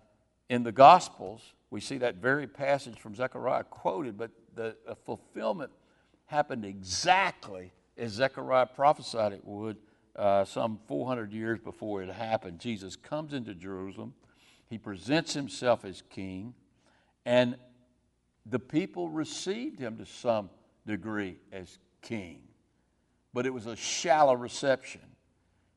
in 0.48 0.62
the 0.62 0.72
Gospels. 0.72 1.42
We 1.70 1.80
see 1.80 1.98
that 1.98 2.16
very 2.16 2.46
passage 2.46 2.98
from 2.98 3.14
Zechariah 3.14 3.64
quoted, 3.64 4.16
but 4.16 4.30
the 4.54 4.76
fulfillment 5.04 5.72
happened 6.26 6.64
exactly 6.64 7.72
as 7.96 8.12
Zechariah 8.12 8.66
prophesied 8.66 9.32
it 9.32 9.44
would 9.44 9.76
uh, 10.16 10.44
some 10.44 10.78
400 10.86 11.32
years 11.32 11.58
before 11.58 12.02
it 12.02 12.10
happened. 12.10 12.58
Jesus 12.58 12.96
comes 12.96 13.32
into 13.32 13.54
Jerusalem, 13.54 14.14
he 14.68 14.78
presents 14.78 15.34
himself 15.34 15.84
as 15.84 16.02
king, 16.10 16.54
and 17.24 17.56
the 18.46 18.58
people 18.58 19.08
received 19.08 19.78
him 19.78 19.96
to 19.98 20.06
some 20.06 20.50
degree 20.86 21.36
as 21.52 21.78
king. 22.00 22.40
But 23.32 23.46
it 23.46 23.54
was 23.54 23.66
a 23.66 23.76
shallow 23.76 24.34
reception. 24.34 25.00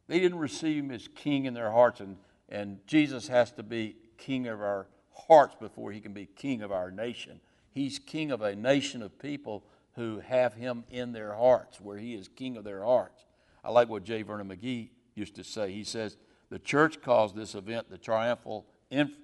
They 0.07 0.19
didn't 0.19 0.39
receive 0.39 0.83
him 0.83 0.91
as 0.91 1.07
king 1.07 1.45
in 1.45 1.53
their 1.53 1.71
hearts, 1.71 1.99
and, 1.99 2.17
and 2.49 2.79
Jesus 2.87 3.27
has 3.27 3.51
to 3.53 3.63
be 3.63 3.95
king 4.17 4.47
of 4.47 4.61
our 4.61 4.87
hearts 5.11 5.55
before 5.59 5.91
he 5.91 5.99
can 5.99 6.13
be 6.13 6.25
king 6.25 6.61
of 6.61 6.71
our 6.71 6.91
nation. 6.91 7.39
He's 7.71 7.99
king 7.99 8.31
of 8.31 8.41
a 8.41 8.55
nation 8.55 9.01
of 9.01 9.17
people 9.19 9.63
who 9.95 10.19
have 10.19 10.53
him 10.53 10.83
in 10.89 11.11
their 11.11 11.33
hearts, 11.33 11.79
where 11.81 11.97
he 11.97 12.13
is 12.13 12.27
king 12.27 12.57
of 12.57 12.63
their 12.63 12.83
hearts. 12.83 13.25
I 13.63 13.71
like 13.71 13.89
what 13.89 14.03
J. 14.03 14.21
Vernon 14.21 14.47
McGee 14.47 14.89
used 15.15 15.35
to 15.35 15.43
say. 15.43 15.71
He 15.71 15.83
says, 15.83 16.17
The 16.49 16.59
church 16.59 17.01
calls 17.01 17.33
this 17.33 17.55
event 17.55 17.89
the 17.89 17.97
triumphal 17.97 18.67
inf- 18.91 19.17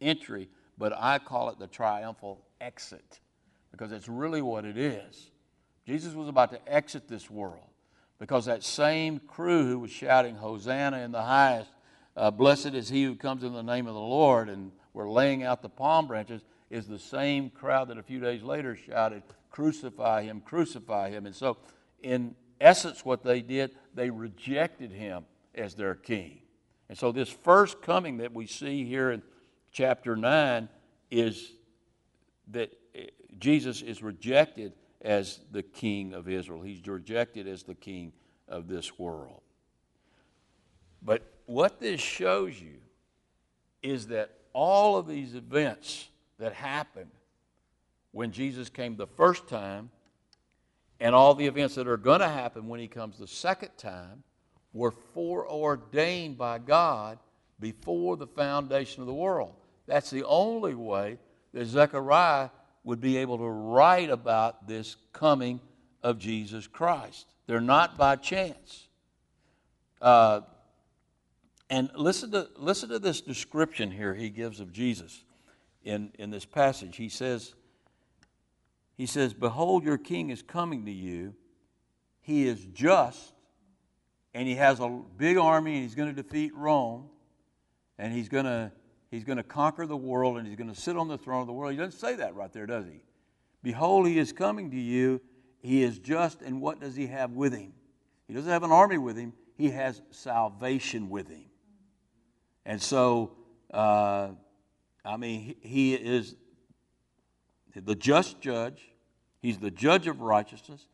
entry, 0.00 0.48
but 0.78 0.92
I 0.96 1.18
call 1.18 1.50
it 1.50 1.58
the 1.58 1.66
triumphal 1.66 2.46
exit 2.60 3.20
because 3.70 3.92
it's 3.92 4.08
really 4.08 4.40
what 4.40 4.64
it 4.64 4.78
is. 4.78 5.30
Jesus 5.86 6.14
was 6.14 6.28
about 6.28 6.52
to 6.52 6.72
exit 6.72 7.08
this 7.08 7.28
world 7.28 7.71
because 8.22 8.44
that 8.44 8.62
same 8.62 9.18
crew 9.18 9.66
who 9.66 9.80
was 9.80 9.90
shouting, 9.90 10.36
Hosanna 10.36 10.98
in 10.98 11.10
the 11.10 11.22
highest, 11.22 11.72
uh, 12.16 12.30
blessed 12.30 12.66
is 12.66 12.88
he 12.88 13.02
who 13.02 13.16
comes 13.16 13.42
in 13.42 13.52
the 13.52 13.64
name 13.64 13.88
of 13.88 13.94
the 13.94 14.00
Lord, 14.00 14.48
and 14.48 14.70
we're 14.94 15.10
laying 15.10 15.42
out 15.42 15.60
the 15.60 15.68
palm 15.68 16.06
branches, 16.06 16.44
is 16.70 16.86
the 16.86 17.00
same 17.00 17.50
crowd 17.50 17.88
that 17.88 17.98
a 17.98 18.02
few 18.04 18.20
days 18.20 18.44
later 18.44 18.76
shouted, 18.76 19.24
Crucify 19.50 20.22
him, 20.22 20.40
crucify 20.40 21.10
him. 21.10 21.26
And 21.26 21.34
so, 21.34 21.56
in 22.00 22.36
essence, 22.60 23.04
what 23.04 23.24
they 23.24 23.40
did, 23.40 23.72
they 23.92 24.08
rejected 24.08 24.92
him 24.92 25.24
as 25.56 25.74
their 25.74 25.96
king. 25.96 26.42
And 26.88 26.96
so, 26.96 27.10
this 27.10 27.28
first 27.28 27.82
coming 27.82 28.18
that 28.18 28.32
we 28.32 28.46
see 28.46 28.84
here 28.84 29.10
in 29.10 29.20
chapter 29.72 30.14
9 30.14 30.68
is 31.10 31.54
that 32.52 32.72
eh, 32.94 33.06
Jesus 33.40 33.82
is 33.82 34.00
rejected 34.00 34.74
as 35.02 35.40
the 35.50 35.62
king 35.62 36.14
of 36.14 36.28
Israel, 36.28 36.62
he's 36.62 36.86
rejected 36.86 37.46
as 37.48 37.64
the 37.64 37.74
king 37.74 38.12
of 38.48 38.68
this 38.68 38.98
world. 38.98 39.42
But 41.02 41.22
what 41.46 41.80
this 41.80 42.00
shows 42.00 42.60
you 42.60 42.78
is 43.82 44.06
that 44.08 44.30
all 44.52 44.96
of 44.96 45.08
these 45.08 45.34
events 45.34 46.08
that 46.38 46.52
happened 46.52 47.10
when 48.12 48.30
Jesus 48.30 48.68
came 48.68 48.96
the 48.96 49.06
first 49.06 49.48
time 49.48 49.90
and 51.00 51.14
all 51.14 51.34
the 51.34 51.46
events 51.46 51.74
that 51.74 51.88
are 51.88 51.96
going 51.96 52.20
to 52.20 52.28
happen 52.28 52.68
when 52.68 52.78
he 52.78 52.86
comes 52.86 53.18
the 53.18 53.26
second 53.26 53.70
time 53.76 54.22
were 54.72 54.92
foreordained 54.92 56.38
by 56.38 56.58
God 56.58 57.18
before 57.58 58.16
the 58.16 58.26
foundation 58.26 59.02
of 59.02 59.06
the 59.06 59.14
world. 59.14 59.54
That's 59.86 60.10
the 60.10 60.24
only 60.24 60.74
way 60.74 61.18
that 61.52 61.66
Zechariah 61.66 62.50
would 62.84 63.00
be 63.00 63.16
able 63.18 63.38
to 63.38 63.48
write 63.48 64.10
about 64.10 64.66
this 64.66 64.96
coming 65.12 65.60
of 66.02 66.18
Jesus 66.18 66.66
Christ. 66.66 67.26
They're 67.46 67.60
not 67.60 67.96
by 67.96 68.16
chance. 68.16 68.88
Uh, 70.00 70.40
and 71.70 71.90
listen 71.94 72.30
to, 72.32 72.48
listen 72.56 72.88
to 72.90 72.98
this 72.98 73.20
description 73.20 73.90
here 73.90 74.14
he 74.14 74.30
gives 74.30 74.60
of 74.60 74.72
Jesus 74.72 75.24
in, 75.84 76.12
in 76.18 76.30
this 76.30 76.44
passage. 76.44 76.96
He 76.96 77.08
says, 77.08 77.54
he 78.96 79.06
says, 79.06 79.32
Behold, 79.32 79.84
your 79.84 79.98
king 79.98 80.30
is 80.30 80.42
coming 80.42 80.84
to 80.86 80.92
you. 80.92 81.34
He 82.20 82.46
is 82.46 82.64
just 82.66 83.32
and 84.34 84.48
he 84.48 84.54
has 84.54 84.80
a 84.80 85.00
big 85.16 85.36
army 85.36 85.74
and 85.74 85.82
he's 85.82 85.94
going 85.94 86.14
to 86.14 86.22
defeat 86.22 86.54
Rome 86.54 87.08
and 87.98 88.12
he's 88.12 88.28
going 88.28 88.44
to 88.44 88.72
he's 89.12 89.24
going 89.24 89.36
to 89.36 89.44
conquer 89.44 89.86
the 89.86 89.96
world 89.96 90.38
and 90.38 90.46
he's 90.46 90.56
going 90.56 90.72
to 90.72 90.80
sit 90.80 90.96
on 90.96 91.06
the 91.06 91.18
throne 91.18 91.42
of 91.42 91.46
the 91.46 91.52
world. 91.52 91.70
He 91.70 91.78
doesn't 91.78 92.00
say 92.00 92.16
that 92.16 92.34
right 92.34 92.52
there, 92.52 92.66
does 92.66 92.86
he? 92.86 93.02
Behold, 93.62 94.08
he 94.08 94.18
is 94.18 94.32
coming 94.32 94.72
to 94.72 94.76
you. 94.76 95.20
He 95.60 95.84
is 95.84 96.00
just, 96.00 96.42
and 96.42 96.60
what 96.60 96.80
does 96.80 96.96
he 96.96 97.06
have 97.06 97.30
with 97.32 97.52
him? 97.52 97.74
He 98.26 98.34
doesn't 98.34 98.50
have 98.50 98.64
an 98.64 98.72
army 98.72 98.98
with 98.98 99.16
him, 99.16 99.34
he 99.56 99.70
has 99.70 100.02
salvation 100.10 101.10
with 101.10 101.28
him. 101.28 101.44
And 102.64 102.80
so, 102.80 103.36
uh, 103.72 104.30
I 105.04 105.16
mean, 105.18 105.56
he, 105.60 105.68
he 105.68 105.94
is 105.94 106.34
the 107.74 107.94
just 107.94 108.40
judge, 108.40 108.88
he's 109.40 109.58
the 109.58 109.70
judge 109.70 110.06
of 110.06 110.22
righteousness, 110.22 110.88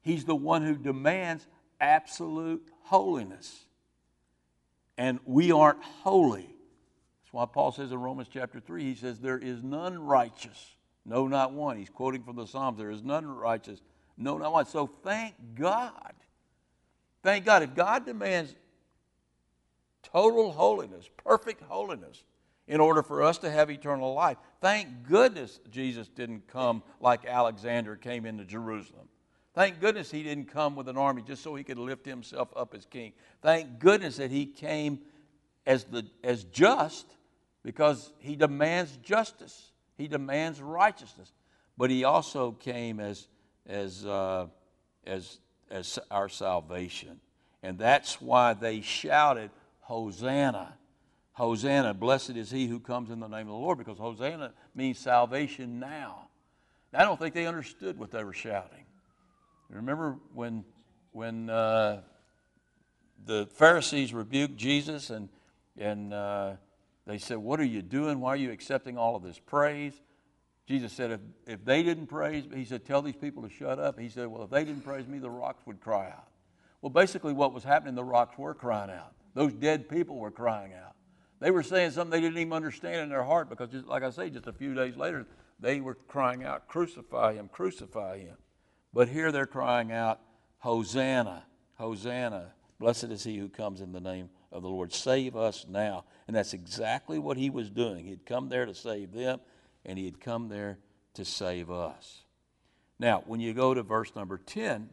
he's 0.00 0.24
the 0.24 0.36
one 0.36 0.64
who 0.64 0.76
demands 0.76 1.46
absolute 1.80 2.66
holiness. 2.84 3.66
And 4.96 5.18
we 5.24 5.50
aren't 5.50 5.82
holy. 5.82 6.53
Why 7.34 7.46
Paul 7.46 7.72
says 7.72 7.90
in 7.90 7.98
Romans 7.98 8.28
chapter 8.32 8.60
3, 8.60 8.84
he 8.84 8.94
says, 8.94 9.18
There 9.18 9.36
is 9.38 9.60
none 9.60 9.98
righteous. 9.98 10.76
No, 11.04 11.26
not 11.26 11.52
one. 11.52 11.76
He's 11.76 11.90
quoting 11.90 12.22
from 12.22 12.36
the 12.36 12.46
Psalms. 12.46 12.78
There 12.78 12.92
is 12.92 13.02
none 13.02 13.26
righteous. 13.26 13.80
No, 14.16 14.38
not 14.38 14.52
one. 14.52 14.66
So 14.66 14.86
thank 15.02 15.34
God. 15.56 16.12
Thank 17.24 17.44
God. 17.44 17.64
If 17.64 17.74
God 17.74 18.06
demands 18.06 18.54
total 20.04 20.52
holiness, 20.52 21.10
perfect 21.24 21.64
holiness, 21.64 22.22
in 22.68 22.78
order 22.78 23.02
for 23.02 23.20
us 23.24 23.38
to 23.38 23.50
have 23.50 23.68
eternal 23.68 24.14
life, 24.14 24.36
thank 24.60 25.02
goodness 25.02 25.58
Jesus 25.72 26.06
didn't 26.06 26.46
come 26.46 26.84
like 27.00 27.26
Alexander 27.26 27.96
came 27.96 28.26
into 28.26 28.44
Jerusalem. 28.44 29.08
Thank 29.54 29.80
goodness 29.80 30.08
he 30.08 30.22
didn't 30.22 30.52
come 30.52 30.76
with 30.76 30.88
an 30.88 30.96
army 30.96 31.22
just 31.22 31.42
so 31.42 31.56
he 31.56 31.64
could 31.64 31.78
lift 31.78 32.06
himself 32.06 32.50
up 32.54 32.74
as 32.76 32.86
king. 32.86 33.12
Thank 33.42 33.80
goodness 33.80 34.18
that 34.18 34.30
he 34.30 34.46
came 34.46 35.00
as, 35.66 35.82
the, 35.82 36.06
as 36.22 36.44
just 36.44 37.16
because 37.64 38.12
he 38.18 38.36
demands 38.36 38.96
justice, 38.98 39.72
he 39.96 40.06
demands 40.06 40.60
righteousness. 40.60 41.32
But 41.76 41.90
he 41.90 42.04
also 42.04 42.52
came 42.52 43.00
as, 43.00 43.26
as, 43.66 44.06
uh, 44.06 44.46
as, 45.04 45.38
as 45.70 45.98
our 46.10 46.28
salvation. 46.28 47.20
And 47.62 47.78
that's 47.78 48.20
why 48.20 48.54
they 48.54 48.80
shouted, 48.80 49.50
Hosanna. 49.80 50.76
Hosanna, 51.32 51.94
blessed 51.94 52.30
is 52.30 52.50
he 52.50 52.68
who 52.68 52.78
comes 52.78 53.10
in 53.10 53.18
the 53.18 53.26
name 53.26 53.40
of 53.40 53.48
the 53.48 53.52
Lord, 53.54 53.78
because 53.78 53.98
Hosanna 53.98 54.52
means 54.74 54.98
salvation 54.98 55.80
now. 55.80 56.28
I 56.92 57.04
don't 57.04 57.18
think 57.18 57.34
they 57.34 57.46
understood 57.46 57.98
what 57.98 58.12
they 58.12 58.22
were 58.22 58.32
shouting. 58.32 58.84
Remember 59.68 60.18
when, 60.32 60.64
when 61.10 61.50
uh, 61.50 62.02
the 63.24 63.46
Pharisees 63.46 64.14
rebuked 64.14 64.56
Jesus 64.56 65.10
and, 65.10 65.28
and 65.76 66.14
uh, 66.14 66.52
they 67.06 67.18
said, 67.18 67.38
What 67.38 67.60
are 67.60 67.64
you 67.64 67.82
doing? 67.82 68.20
Why 68.20 68.30
are 68.30 68.36
you 68.36 68.50
accepting 68.50 68.96
all 68.96 69.16
of 69.16 69.22
this 69.22 69.38
praise? 69.38 69.94
Jesus 70.66 70.92
said, 70.94 71.10
if, 71.10 71.20
if 71.46 71.64
they 71.64 71.82
didn't 71.82 72.06
praise 72.06 72.44
he 72.54 72.64
said, 72.64 72.84
Tell 72.84 73.02
these 73.02 73.16
people 73.16 73.42
to 73.42 73.50
shut 73.50 73.78
up. 73.78 73.98
He 73.98 74.08
said, 74.08 74.28
Well, 74.28 74.44
if 74.44 74.50
they 74.50 74.64
didn't 74.64 74.82
praise 74.82 75.06
me, 75.06 75.18
the 75.18 75.30
rocks 75.30 75.66
would 75.66 75.80
cry 75.80 76.06
out. 76.06 76.28
Well, 76.80 76.90
basically, 76.90 77.32
what 77.32 77.52
was 77.52 77.64
happening, 77.64 77.94
the 77.94 78.04
rocks 78.04 78.36
were 78.38 78.54
crying 78.54 78.90
out. 78.90 79.14
Those 79.34 79.52
dead 79.52 79.88
people 79.88 80.16
were 80.16 80.30
crying 80.30 80.72
out. 80.74 80.94
They 81.40 81.50
were 81.50 81.62
saying 81.62 81.90
something 81.90 82.10
they 82.10 82.20
didn't 82.20 82.38
even 82.38 82.52
understand 82.52 83.00
in 83.00 83.08
their 83.08 83.24
heart 83.24 83.48
because, 83.48 83.70
just, 83.70 83.86
like 83.86 84.02
I 84.02 84.10
say, 84.10 84.30
just 84.30 84.46
a 84.46 84.52
few 84.52 84.74
days 84.74 84.96
later, 84.96 85.26
they 85.60 85.80
were 85.80 85.94
crying 85.94 86.44
out, 86.44 86.68
Crucify 86.68 87.34
him, 87.34 87.48
crucify 87.48 88.18
him. 88.18 88.36
But 88.92 89.08
here 89.08 89.32
they're 89.32 89.46
crying 89.46 89.92
out, 89.92 90.20
Hosanna, 90.58 91.44
Hosanna. 91.74 92.52
Blessed 92.78 93.04
is 93.04 93.24
he 93.24 93.38
who 93.38 93.48
comes 93.48 93.80
in 93.80 93.92
the 93.92 94.00
name 94.00 94.30
of 94.54 94.62
the 94.62 94.68
Lord. 94.68 94.92
Save 94.92 95.36
us 95.36 95.66
now. 95.68 96.04
And 96.26 96.34
that's 96.34 96.54
exactly 96.54 97.18
what 97.18 97.36
he 97.36 97.50
was 97.50 97.68
doing. 97.68 98.06
He'd 98.06 98.24
come 98.24 98.48
there 98.48 98.64
to 98.64 98.74
save 98.74 99.12
them, 99.12 99.40
and 99.84 99.98
he 99.98 100.06
had 100.06 100.20
come 100.20 100.48
there 100.48 100.78
to 101.14 101.24
save 101.24 101.70
us. 101.70 102.22
Now, 102.98 103.24
when 103.26 103.40
you 103.40 103.52
go 103.52 103.74
to 103.74 103.82
verse 103.82 104.14
number 104.14 104.38
10, 104.38 104.88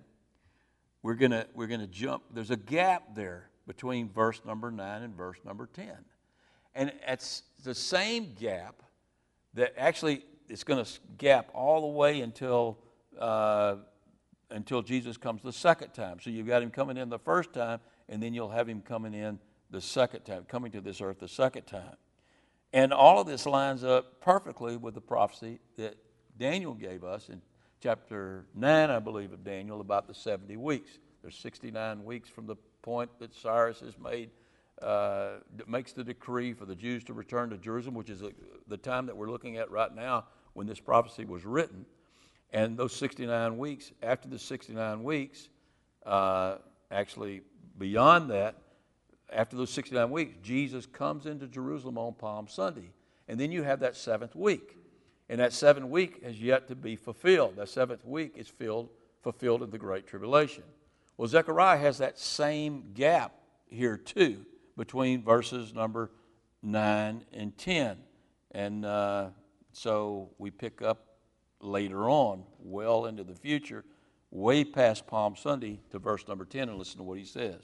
we're 1.03 1.15
going 1.15 1.43
we're 1.53 1.67
gonna 1.67 1.87
jump. 1.87 2.23
There's 2.33 2.51
a 2.51 2.57
gap 2.57 3.15
there 3.15 3.49
between 3.67 4.09
verse 4.09 4.41
number 4.45 4.71
9 4.71 5.03
and 5.03 5.15
verse 5.15 5.37
number 5.45 5.69
10. 5.71 5.91
And 6.73 6.91
it's 7.07 7.43
the 7.63 7.75
same 7.75 8.33
gap 8.39 8.81
that 9.53 9.73
actually 9.77 10.25
it's 10.49 10.63
going 10.63 10.83
to 10.83 10.91
gap 11.17 11.49
all 11.53 11.81
the 11.81 11.97
way 11.97 12.21
until 12.21 12.77
uh, 13.19 13.75
until 14.49 14.81
Jesus 14.81 15.17
comes 15.17 15.41
the 15.41 15.53
second 15.53 15.93
time. 15.93 16.19
So 16.19 16.29
you've 16.29 16.47
got 16.47 16.61
him 16.61 16.71
coming 16.71 16.97
in 16.97 17.09
the 17.09 17.19
first 17.19 17.53
time, 17.53 17.79
and 18.09 18.21
then 18.21 18.33
you'll 18.33 18.49
have 18.49 18.67
him 18.67 18.81
coming 18.81 19.13
in 19.13 19.39
the 19.71 19.81
second 19.81 20.21
time, 20.25 20.45
coming 20.47 20.71
to 20.73 20.81
this 20.81 21.01
earth 21.01 21.19
the 21.19 21.27
second 21.27 21.63
time. 21.63 21.95
And 22.73 22.93
all 22.93 23.19
of 23.19 23.27
this 23.27 23.45
lines 23.45 23.83
up 23.83 24.21
perfectly 24.21 24.77
with 24.77 24.93
the 24.93 25.01
prophecy 25.01 25.59
that 25.77 25.95
Daniel 26.37 26.73
gave 26.73 27.03
us 27.03 27.29
in 27.29 27.41
chapter 27.81 28.45
9, 28.55 28.89
I 28.89 28.99
believe, 28.99 29.33
of 29.33 29.43
Daniel 29.43 29.81
about 29.81 30.07
the 30.07 30.13
70 30.13 30.55
weeks. 30.57 30.99
There's 31.21 31.35
69 31.35 32.03
weeks 32.03 32.29
from 32.29 32.47
the 32.47 32.55
point 32.81 33.09
that 33.19 33.33
Cyrus 33.33 33.79
has 33.81 33.97
made, 33.97 34.29
uh, 34.81 35.37
makes 35.67 35.93
the 35.93 36.03
decree 36.03 36.53
for 36.53 36.65
the 36.65 36.75
Jews 36.75 37.03
to 37.05 37.13
return 37.13 37.49
to 37.49 37.57
Jerusalem, 37.57 37.95
which 37.95 38.09
is 38.09 38.23
the 38.67 38.77
time 38.77 39.05
that 39.07 39.15
we're 39.17 39.29
looking 39.29 39.57
at 39.57 39.69
right 39.71 39.93
now 39.93 40.25
when 40.53 40.67
this 40.67 40.79
prophecy 40.79 41.25
was 41.25 41.45
written. 41.45 41.85
And 42.51 42.77
those 42.77 42.93
69 42.95 43.57
weeks, 43.57 43.91
after 44.03 44.27
the 44.27 44.39
69 44.39 45.03
weeks, 45.03 45.49
uh, 46.05 46.57
actually 46.89 47.41
beyond 47.77 48.29
that, 48.31 48.55
after 49.31 49.55
those 49.55 49.69
69 49.71 50.09
weeks, 50.09 50.35
Jesus 50.43 50.85
comes 50.85 51.25
into 51.25 51.47
Jerusalem 51.47 51.97
on 51.97 52.13
Palm 52.13 52.47
Sunday. 52.47 52.91
And 53.27 53.39
then 53.39 53.51
you 53.51 53.63
have 53.63 53.79
that 53.79 53.95
seventh 53.95 54.35
week. 54.35 54.77
And 55.29 55.39
that 55.39 55.53
seventh 55.53 55.87
week 55.87 56.23
has 56.23 56.41
yet 56.41 56.67
to 56.67 56.75
be 56.75 56.95
fulfilled. 56.95 57.55
That 57.55 57.69
seventh 57.69 58.05
week 58.05 58.33
is 58.35 58.47
filled, 58.47 58.89
fulfilled 59.21 59.63
in 59.63 59.69
the 59.69 59.77
Great 59.77 60.05
Tribulation. 60.05 60.63
Well, 61.17 61.27
Zechariah 61.27 61.77
has 61.77 61.99
that 61.99 62.19
same 62.19 62.91
gap 62.93 63.33
here 63.67 63.95
too 63.95 64.45
between 64.75 65.23
verses 65.23 65.73
number 65.73 66.11
9 66.63 67.23
and 67.33 67.57
10. 67.57 67.97
And 68.51 68.85
uh, 68.85 69.29
so 69.71 70.29
we 70.37 70.51
pick 70.51 70.81
up 70.81 71.05
later 71.61 72.09
on, 72.09 72.43
well 72.59 73.05
into 73.05 73.23
the 73.23 73.35
future, 73.35 73.85
way 74.31 74.63
past 74.63 75.07
Palm 75.07 75.35
Sunday 75.35 75.79
to 75.91 75.99
verse 75.99 76.27
number 76.27 76.45
10 76.45 76.69
and 76.69 76.77
listen 76.77 76.97
to 76.97 77.03
what 77.03 77.17
he 77.17 77.25
says. 77.25 77.61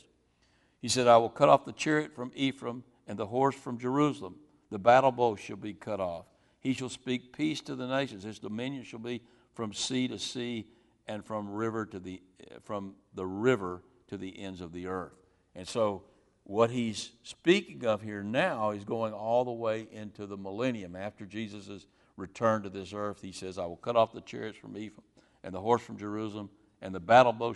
He 0.81 0.87
said, 0.87 1.07
I 1.07 1.17
will 1.17 1.29
cut 1.29 1.49
off 1.49 1.65
the 1.65 1.73
chariot 1.73 2.13
from 2.15 2.31
Ephraim 2.35 2.83
and 3.07 3.17
the 3.17 3.25
horse 3.25 3.55
from 3.55 3.77
Jerusalem. 3.77 4.35
The 4.69 4.79
battle 4.79 5.11
bow 5.11 5.35
shall 5.35 5.57
be 5.57 5.73
cut 5.73 5.99
off. 5.99 6.25
He 6.59 6.73
shall 6.73 6.89
speak 6.89 7.35
peace 7.35 7.61
to 7.61 7.75
the 7.75 7.87
nations. 7.87 8.23
His 8.23 8.39
dominion 8.39 8.83
shall 8.83 8.99
be 8.99 9.21
from 9.53 9.73
sea 9.73 10.07
to 10.09 10.19
sea 10.19 10.67
and 11.07 11.23
from 11.25 11.49
river 11.49 11.85
to 11.85 11.99
the 11.99 12.21
from 12.63 12.95
the 13.13 13.25
river 13.25 13.81
to 14.09 14.17
the 14.17 14.39
ends 14.39 14.61
of 14.61 14.73
the 14.73 14.87
earth. 14.87 15.13
And 15.55 15.67
so 15.67 16.03
what 16.43 16.69
he's 16.69 17.11
speaking 17.23 17.85
of 17.85 18.01
here 18.01 18.23
now 18.23 18.71
is 18.71 18.83
going 18.83 19.13
all 19.13 19.43
the 19.45 19.51
way 19.51 19.87
into 19.91 20.25
the 20.25 20.37
millennium 20.37 20.95
after 20.95 21.25
Jesus' 21.25 21.87
return 22.15 22.63
to 22.63 22.69
this 22.69 22.93
earth. 22.93 23.21
He 23.21 23.31
says, 23.31 23.57
I 23.57 23.65
will 23.65 23.77
cut 23.77 23.95
off 23.95 24.13
the 24.13 24.21
chariots 24.21 24.57
from 24.57 24.77
Ephraim 24.77 25.03
and 25.43 25.53
the 25.53 25.59
horse 25.59 25.81
from 25.81 25.97
Jerusalem, 25.97 26.49
and 26.81 26.93
the 26.93 26.99
battle 26.99 27.33
bow, 27.33 27.55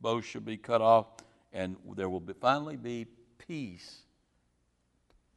bow 0.00 0.20
shall 0.20 0.40
be 0.40 0.56
cut 0.56 0.80
off, 0.80 1.06
and 1.56 1.74
there 1.96 2.10
will 2.10 2.20
be, 2.20 2.34
finally 2.34 2.76
be 2.76 3.06
peace 3.38 4.00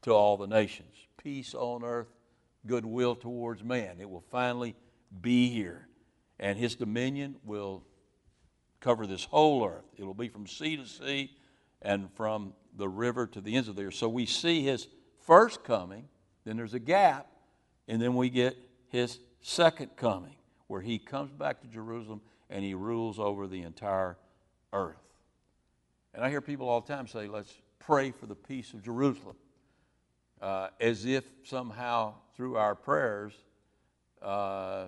to 0.01 0.11
all 0.11 0.35
the 0.35 0.47
nations. 0.47 0.93
Peace 1.15 1.55
on 1.55 1.81
earth, 1.83 2.09
goodwill 2.67 3.15
towards 3.15 3.63
man. 3.63 3.95
It 4.01 4.09
will 4.09 4.25
finally 4.29 4.75
be 5.21 5.49
here. 5.49 5.87
And 6.37 6.59
his 6.59 6.75
dominion 6.75 7.37
will 7.45 7.85
cover 8.81 9.07
this 9.07 9.23
whole 9.23 9.65
earth. 9.65 9.85
It 9.97 10.03
will 10.03 10.13
be 10.13 10.27
from 10.27 10.45
sea 10.45 10.75
to 10.75 10.85
sea 10.85 11.31
and 11.81 12.09
from 12.15 12.53
the 12.75 12.89
river 12.89 13.25
to 13.27 13.39
the 13.39 13.55
ends 13.55 13.69
of 13.69 13.77
the 13.77 13.85
earth. 13.85 13.95
So 13.95 14.09
we 14.09 14.25
see 14.25 14.61
his 14.61 14.89
first 15.25 15.63
coming, 15.63 16.09
then 16.43 16.57
there's 16.57 16.73
a 16.73 16.79
gap, 16.79 17.27
and 17.87 18.01
then 18.01 18.13
we 18.15 18.29
get 18.29 18.57
his 18.89 19.19
second 19.39 19.95
coming, 19.95 20.35
where 20.67 20.81
he 20.81 20.99
comes 20.99 21.31
back 21.31 21.61
to 21.61 21.67
Jerusalem 21.67 22.19
and 22.49 22.65
he 22.65 22.73
rules 22.73 23.19
over 23.19 23.47
the 23.47 23.61
entire 23.61 24.17
earth. 24.73 25.08
And 26.13 26.23
I 26.23 26.29
hear 26.29 26.41
people 26.41 26.67
all 26.67 26.81
the 26.81 26.91
time 26.91 27.07
say, 27.07 27.27
let's 27.27 27.53
pray 27.79 28.11
for 28.11 28.25
the 28.25 28.35
peace 28.35 28.73
of 28.73 28.83
Jerusalem, 28.83 29.35
uh, 30.41 30.69
as 30.79 31.05
if 31.05 31.23
somehow 31.43 32.13
through 32.35 32.57
our 32.57 32.75
prayers 32.75 33.33
uh, 34.21 34.85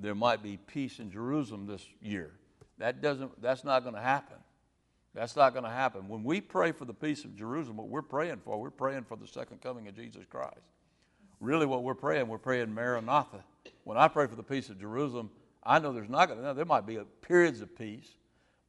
there 0.00 0.14
might 0.14 0.42
be 0.42 0.56
peace 0.56 0.98
in 0.98 1.10
Jerusalem 1.10 1.66
this 1.66 1.84
year. 2.00 2.32
That 2.78 3.00
doesn't, 3.00 3.40
that's 3.40 3.64
not 3.64 3.82
going 3.82 3.94
to 3.94 4.00
happen. 4.00 4.36
That's 5.14 5.36
not 5.36 5.52
going 5.52 5.64
to 5.64 5.70
happen. 5.70 6.08
When 6.08 6.24
we 6.24 6.40
pray 6.40 6.72
for 6.72 6.84
the 6.84 6.94
peace 6.94 7.24
of 7.24 7.36
Jerusalem, 7.36 7.76
what 7.76 7.88
we're 7.88 8.02
praying 8.02 8.40
for, 8.44 8.60
we're 8.60 8.70
praying 8.70 9.04
for 9.04 9.16
the 9.16 9.28
second 9.28 9.60
coming 9.60 9.86
of 9.86 9.94
Jesus 9.94 10.24
Christ. 10.28 10.58
Really, 11.40 11.66
what 11.66 11.84
we're 11.84 11.94
praying, 11.94 12.26
we're 12.26 12.38
praying 12.38 12.74
Maranatha. 12.74 13.44
When 13.84 13.96
I 13.96 14.08
pray 14.08 14.26
for 14.26 14.34
the 14.34 14.42
peace 14.42 14.70
of 14.70 14.80
Jerusalem, 14.80 15.30
I 15.62 15.78
know 15.78 15.92
there's 15.92 16.08
not 16.08 16.26
going 16.28 16.42
to, 16.42 16.54
there 16.54 16.64
might 16.64 16.86
be 16.86 16.98
periods 17.22 17.60
of 17.60 17.76
peace, 17.76 18.08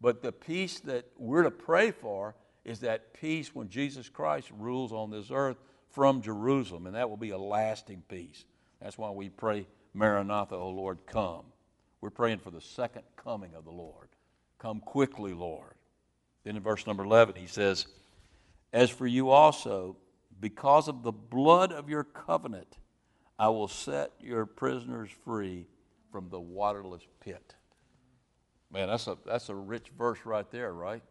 But 0.05 0.21
the 0.21 0.31
peace 0.31 0.81
that 0.81 1.07
we're 1.17 1.41
to 1.41 1.49
pray 1.49 1.89
for 1.89 2.35
is 2.63 2.81
that 2.81 3.15
peace 3.19 3.55
when 3.55 3.69
Jesus 3.69 4.07
Christ 4.07 4.51
rules 4.55 4.93
on 4.93 5.09
this 5.09 5.31
earth 5.31 5.57
from 5.89 6.21
Jerusalem, 6.21 6.85
and 6.85 6.95
that 6.95 7.09
will 7.09 7.17
be 7.17 7.31
a 7.31 7.39
lasting 7.39 8.03
peace. 8.07 8.45
That's 8.79 8.99
why 8.99 9.09
we 9.09 9.29
pray, 9.29 9.65
Maranatha, 9.95 10.53
O 10.53 10.69
Lord, 10.69 10.99
come. 11.07 11.45
We're 12.01 12.11
praying 12.11 12.37
for 12.37 12.51
the 12.51 12.61
second 12.61 13.01
coming 13.15 13.55
of 13.55 13.65
the 13.65 13.71
Lord. 13.71 14.09
Come 14.59 14.79
quickly, 14.79 15.33
Lord. 15.33 15.73
Then 16.43 16.55
in 16.55 16.61
verse 16.61 16.85
number 16.85 17.03
11, 17.03 17.33
he 17.33 17.47
says, 17.47 17.87
As 18.71 18.91
for 18.91 19.07
you 19.07 19.31
also, 19.31 19.97
because 20.39 20.87
of 20.87 21.01
the 21.01 21.11
blood 21.11 21.71
of 21.71 21.89
your 21.89 22.03
covenant, 22.03 22.77
I 23.39 23.49
will 23.49 23.67
set 23.67 24.11
your 24.21 24.45
prisoners 24.45 25.09
free 25.23 25.65
from 26.11 26.29
the 26.29 26.39
waterless 26.39 27.01
pit. 27.21 27.55
Man, 28.75 28.89
that's 28.89 29.07
a, 29.07 29.17
that's 29.25 29.47
a 29.47 29.55
rich 29.55 29.87
verse 29.97 30.19
right 30.25 30.51
there, 30.51 30.73
right? 30.73 31.01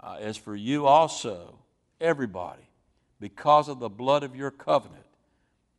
Uh, 0.00 0.18
as 0.20 0.36
for 0.36 0.54
you 0.54 0.86
also, 0.86 1.58
everybody, 2.00 2.62
because 3.18 3.68
of 3.68 3.80
the 3.80 3.88
blood 3.88 4.22
of 4.22 4.36
your 4.36 4.52
covenant, 4.52 5.02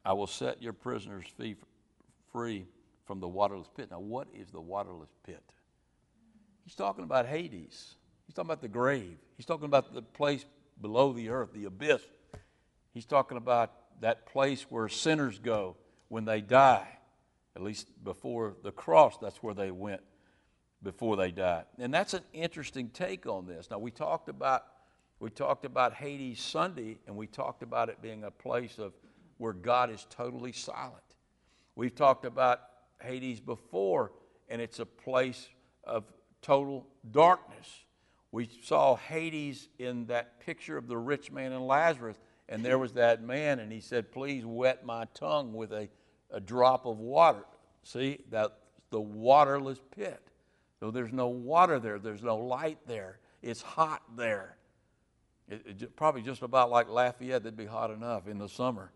I 0.04 0.12
will 0.12 0.28
set 0.28 0.62
your 0.62 0.74
prisoners 0.74 1.24
free, 1.38 1.56
free 2.34 2.66
from 3.08 3.22
the 3.22 3.28
waterless 3.28 3.70
pit. 3.74 3.88
Now, 3.90 4.02
what 4.02 4.28
is 4.38 4.50
the 4.52 4.60
waterless 4.60 5.08
pit? 5.26 5.42
He's 6.66 6.76
talking 6.76 7.06
about 7.06 7.26
Hades. 7.26 7.96
He's 8.28 8.36
talking 8.36 8.50
about 8.50 8.62
the 8.62 8.68
grave. 8.68 9.16
He's 9.38 9.46
talking 9.46 9.64
about 9.64 9.94
the 9.94 10.02
place 10.02 10.44
below 10.82 11.14
the 11.14 11.30
earth, 11.30 11.54
the 11.54 11.66
abyss. 11.66 12.02
He's 12.94 13.06
talking 13.06 13.38
about 13.38 13.72
that 14.02 14.26
place 14.26 14.64
where 14.68 14.90
sinners 14.90 15.40
go 15.40 15.78
when 16.10 16.26
they 16.26 16.42
die. 16.42 16.90
At 17.56 17.62
least 17.62 17.88
before 18.04 18.58
the 18.62 18.74
cross, 18.74 19.18
that's 19.22 19.42
where 19.42 19.54
they 19.54 19.72
went 19.72 20.02
before 20.84 21.16
they 21.16 21.32
died. 21.32 21.66
And 21.80 21.94
that's 21.94 22.14
an 22.14 22.24
interesting 22.34 22.90
take 22.90 23.26
on 23.26 23.48
this. 23.48 23.70
Now 23.72 23.80
we 23.80 23.92
talked 23.92 24.30
about 24.30 24.66
we 25.20 25.30
talked 25.30 25.64
about 25.64 25.94
Hades 25.94 26.42
Sunday 26.42 26.98
and 27.08 27.16
we 27.16 27.28
talked 27.28 27.64
about 27.64 27.88
it 27.88 28.02
being 28.02 28.26
a 28.26 28.32
place 28.32 28.78
of 28.78 28.94
where 29.38 29.54
God 29.54 29.90
is 29.90 30.06
totally 30.10 30.52
silent. 30.52 30.98
We've 31.76 31.96
talked 31.96 32.26
about 32.26 32.60
Hades 33.02 33.40
before 33.40 34.12
and 34.50 34.62
it's 34.62 34.80
a 34.80 34.86
place 34.86 35.48
of 35.86 36.04
total 36.42 36.86
darkness. 37.10 37.86
We 38.32 38.50
saw 38.64 38.98
Hades 38.98 39.70
in 39.80 40.08
that 40.08 40.42
picture 40.42 40.78
of 40.78 40.88
the 40.88 40.98
rich 40.98 41.32
man 41.32 41.54
and 41.54 41.66
Lazarus 41.66 42.18
and 42.50 42.66
there 42.66 42.78
was 42.78 42.94
that 42.94 43.24
man 43.24 43.60
and 43.60 43.72
he 43.72 43.80
said, 43.80 44.12
"Please 44.12 44.46
wet 44.46 44.86
my 44.86 45.06
tongue 45.14 45.54
with 45.54 45.72
a, 45.72 45.88
a 46.30 46.42
drop 46.42 46.86
of 46.86 47.00
water." 47.00 47.46
See, 47.84 48.20
that 48.30 48.58
the 48.90 49.02
waterless 49.02 49.80
pit. 49.96 50.22
So 50.84 50.92
there's 50.92 51.14
no 51.14 51.30
water 51.30 51.80
there, 51.80 51.98
there's 51.98 52.24
no 52.24 52.36
light 52.36 52.78
there. 52.88 53.20
It's 53.42 53.62
hot 53.62 54.02
there. 54.18 54.58
It, 55.48 55.62
it, 55.66 55.96
probably 55.96 56.22
just 56.22 56.42
about 56.42 56.72
like 56.72 56.90
Lafayette, 56.90 57.44
that'd 57.44 57.56
be 57.56 57.66
hot 57.66 57.90
enough 57.90 58.28
in 58.28 58.38
the 58.38 58.50
summer. 58.50 58.92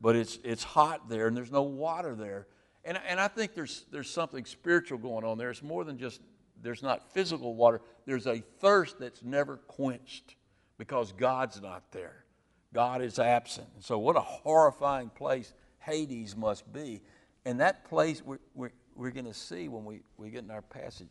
But 0.00 0.14
it's, 0.14 0.38
it's 0.44 0.62
hot 0.62 1.08
there 1.08 1.26
and 1.26 1.36
there's 1.36 1.50
no 1.50 1.62
water 1.64 2.14
there. 2.14 2.46
And, 2.84 3.00
and 3.04 3.18
I 3.18 3.26
think 3.26 3.56
there's, 3.56 3.84
there's 3.90 4.08
something 4.08 4.44
spiritual 4.44 4.98
going 4.98 5.24
on 5.24 5.38
there. 5.38 5.50
It's 5.50 5.60
more 5.60 5.82
than 5.82 5.98
just 5.98 6.20
there's 6.62 6.84
not 6.84 7.12
physical 7.12 7.56
water, 7.56 7.80
there's 8.06 8.28
a 8.28 8.38
thirst 8.60 9.00
that's 9.00 9.24
never 9.24 9.56
quenched 9.56 10.36
because 10.78 11.10
God's 11.10 11.60
not 11.60 11.90
there. 11.90 12.26
God 12.72 13.02
is 13.02 13.18
absent. 13.18 13.66
So, 13.80 13.98
what 13.98 14.14
a 14.14 14.20
horrifying 14.20 15.08
place 15.08 15.52
Hades 15.80 16.36
must 16.36 16.72
be. 16.72 17.02
And 17.44 17.58
that 17.58 17.84
place, 17.86 18.22
we're, 18.24 18.38
we're, 18.54 18.70
we're 18.98 19.12
going 19.12 19.24
to 19.26 19.34
see 19.34 19.68
when 19.68 19.84
we, 19.84 20.00
we 20.16 20.28
get 20.28 20.42
in 20.42 20.50
our 20.50 20.60
passage 20.60 21.08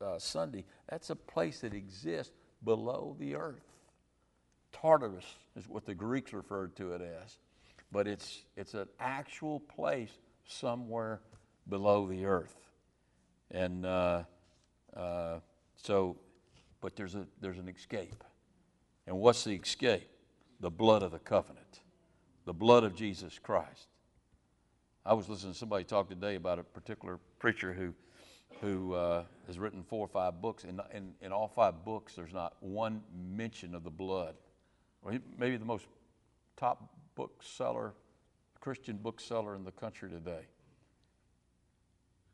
uh, 0.00 0.18
Sunday, 0.18 0.64
that's 0.88 1.08
a 1.08 1.16
place 1.16 1.60
that 1.60 1.72
exists 1.72 2.34
below 2.64 3.16
the 3.18 3.34
earth. 3.34 3.64
Tartarus 4.72 5.24
is 5.56 5.66
what 5.66 5.86
the 5.86 5.94
Greeks 5.94 6.34
referred 6.34 6.76
to 6.76 6.92
it 6.92 7.00
as. 7.00 7.38
But 7.90 8.06
it's, 8.06 8.42
it's 8.56 8.74
an 8.74 8.86
actual 9.00 9.60
place 9.60 10.10
somewhere 10.46 11.20
below 11.68 12.06
the 12.06 12.26
earth. 12.26 12.54
And 13.50 13.86
uh, 13.86 14.24
uh, 14.94 15.40
so, 15.76 16.18
but 16.82 16.94
there's, 16.94 17.14
a, 17.14 17.26
there's 17.40 17.58
an 17.58 17.68
escape. 17.68 18.22
And 19.06 19.18
what's 19.18 19.44
the 19.44 19.54
escape? 19.54 20.08
The 20.60 20.70
blood 20.70 21.02
of 21.02 21.10
the 21.10 21.18
covenant, 21.18 21.80
the 22.44 22.52
blood 22.52 22.84
of 22.84 22.94
Jesus 22.94 23.38
Christ. 23.38 23.88
I 25.04 25.14
was 25.14 25.28
listening 25.30 25.54
to 25.54 25.58
somebody 25.58 25.84
talk 25.84 26.10
today 26.10 26.34
about 26.34 26.58
a 26.58 26.62
particular 26.62 27.18
preacher 27.38 27.72
who, 27.72 27.94
who 28.60 28.92
uh, 28.92 29.24
has 29.46 29.58
written 29.58 29.82
four 29.82 30.04
or 30.04 30.08
five 30.08 30.42
books. 30.42 30.64
and 30.64 30.80
in, 30.92 31.14
in 31.22 31.32
all 31.32 31.48
five 31.48 31.84
books, 31.86 32.14
there's 32.14 32.34
not 32.34 32.54
one 32.60 33.00
mention 33.34 33.74
of 33.74 33.82
the 33.82 33.90
blood. 33.90 34.34
Or 35.02 35.14
maybe 35.38 35.56
the 35.56 35.64
most 35.64 35.86
top 36.58 36.94
bookseller, 37.14 37.94
Christian 38.60 38.98
bookseller 38.98 39.56
in 39.56 39.64
the 39.64 39.72
country 39.72 40.10
today. 40.10 40.42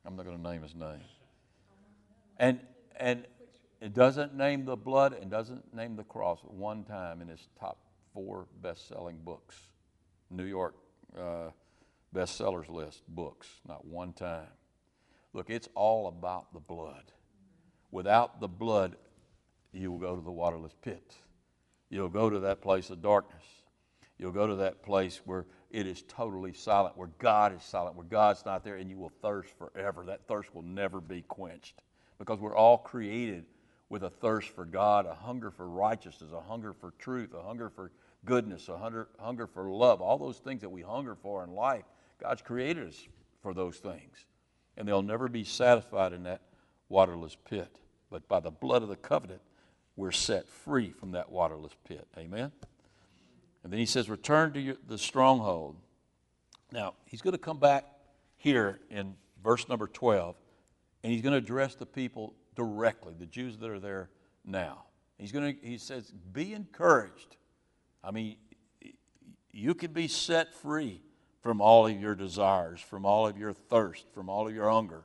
I'm 0.05 0.17
not 0.17 0.25
going 0.25 0.37
to 0.37 0.51
name 0.51 0.63
his 0.63 0.75
name. 0.75 1.01
And, 2.39 2.61
and 2.97 3.27
it 3.81 3.95
doesn't 3.95 4.35
name 4.35 4.65
the 4.65 4.77
blood 4.77 5.13
and 5.13 5.31
doesn't 5.31 5.73
name 5.73 5.95
the 5.95 6.05
cross 6.05 6.41
one 6.43 6.83
time 6.83 7.23
in 7.23 7.29
his 7.29 7.47
top 7.61 7.79
four 8.13 8.47
best 8.61 8.89
selling 8.89 9.19
books. 9.25 9.57
New 10.31 10.45
York. 10.45 10.75
Uh, 11.17 11.51
bestsellers 12.17 12.71
list 12.71 13.03
books, 13.09 13.47
not 13.69 13.85
one 13.85 14.13
time. 14.15 14.49
Look, 15.35 15.51
it's 15.51 15.69
all 15.75 16.09
about 16.09 16.53
the 16.55 16.61
blood. 16.61 17.13
Without 17.91 18.41
the 18.41 18.49
blood, 18.49 18.97
you 19.73 19.93
will 19.93 19.99
go 19.99 20.17
to 20.17 20.23
the 20.23 20.33
waterless 20.33 20.73
pit. 20.81 21.15
You'll 21.91 22.09
go 22.09 22.31
to 22.31 22.41
that 22.41 22.63
place 22.63 22.89
of 22.89 23.03
darkness. 23.03 23.45
You'll 24.19 24.33
go 24.33 24.47
to 24.47 24.57
that 24.57 24.83
place 24.83 25.21
where 25.27 25.45
it 25.71 25.87
is 25.87 26.03
totally 26.09 26.55
silent, 26.55 26.97
where 26.97 27.11
God 27.19 27.55
is 27.55 27.63
silent, 27.63 27.97
where 27.97 28.07
God's 28.07 28.47
not 28.47 28.65
there, 28.65 28.77
and 28.77 28.89
you 28.91 28.97
will 28.97 29.13
thirst 29.21 29.51
forever. 29.59 30.05
That 30.07 30.27
thirst 30.27 30.55
will 30.55 30.63
never 30.63 31.03
be 31.03 31.21
quenched 31.21 31.83
because 32.19 32.41
we're 32.41 32.57
all 32.57 32.79
created 32.79 33.45
with 33.91 34.05
a 34.05 34.11
thirst 34.11 34.49
for 34.49 34.65
God, 34.65 35.05
a 35.05 35.15
hunger 35.15 35.51
for 35.51 35.69
righteousness, 35.69 36.31
a 36.33 36.41
hunger 36.41 36.73
for 36.73 36.93
truth, 36.99 37.35
a 37.35 37.43
hunger 37.43 37.69
for 37.69 37.93
goodness, 38.25 38.69
a 38.69 38.79
hunger, 38.79 39.09
hunger 39.19 39.47
for 39.47 39.71
love, 39.71 40.01
all 40.01 40.17
those 40.19 40.39
things 40.39 40.63
that 40.63 40.71
we 40.71 40.81
hunger 40.81 41.15
for 41.15 41.45
in 41.45 41.51
life. 41.51 41.85
God's 42.21 42.43
created 42.43 42.89
us 42.89 43.07
for 43.43 43.55
those 43.55 43.77
things. 43.77 44.25
And 44.77 44.87
they'll 44.87 45.03
never 45.03 45.29
be 45.29 45.45
satisfied 45.45 46.13
in 46.13 46.25
that 46.25 46.43
waterless 46.89 47.37
pit. 47.49 47.79
But 48.11 48.29
by 48.29 48.41
the 48.41 48.51
blood 48.51 48.83
of 48.83 48.89
the 48.89 48.97
covenant, 48.97 49.41
we're 49.97 50.13
set 50.13 50.49
free 50.49 50.91
from 50.91 51.13
that 51.13 51.31
waterless 51.31 51.73
pit. 51.87 52.07
Amen? 52.19 52.53
And 53.65 53.73
then 53.73 53.81
he 53.81 53.87
says, 53.87 54.09
Return 54.09 54.53
to 54.53 54.61
your, 54.61 54.77
the 54.87 54.99
stronghold. 54.99 55.77
Now, 56.71 56.95
he's 57.07 57.23
going 57.23 57.33
to 57.33 57.39
come 57.39 57.59
back 57.59 57.85
here 58.37 58.81
in 58.91 59.15
verse 59.43 59.69
number 59.69 59.87
12, 59.87 60.37
and 61.03 61.13
he's 61.13 61.23
going 61.23 61.33
to 61.33 61.39
address 61.39 61.75
the 61.75 61.87
people 61.87 62.35
directly, 62.55 63.15
the 63.19 63.27
Jews 63.27 63.57
that 63.59 63.71
are 63.71 63.81
there 63.81 64.11
now. 64.45 64.85
He's 65.19 65.33
going 65.33 65.57
to, 65.57 65.67
he 65.67 65.79
says, 65.79 66.13
Be 66.33 66.53
encouraged. 66.53 67.37
I 68.05 68.11
mean, 68.11 68.37
you 69.51 69.75
can 69.75 69.93
be 69.93 70.09
set 70.09 70.55
free 70.55 71.01
from 71.47 71.61
all 71.61 71.87
of 71.87 72.01
your 72.01 72.17
desires, 72.17 72.81
from 72.81 73.07
all 73.07 73.25
of 73.25 73.39
your 73.39 73.53
thirst, 73.53 74.07
from 74.13 74.29
all 74.29 74.49
of 74.49 74.53
your 74.53 74.69
hunger. 74.69 75.05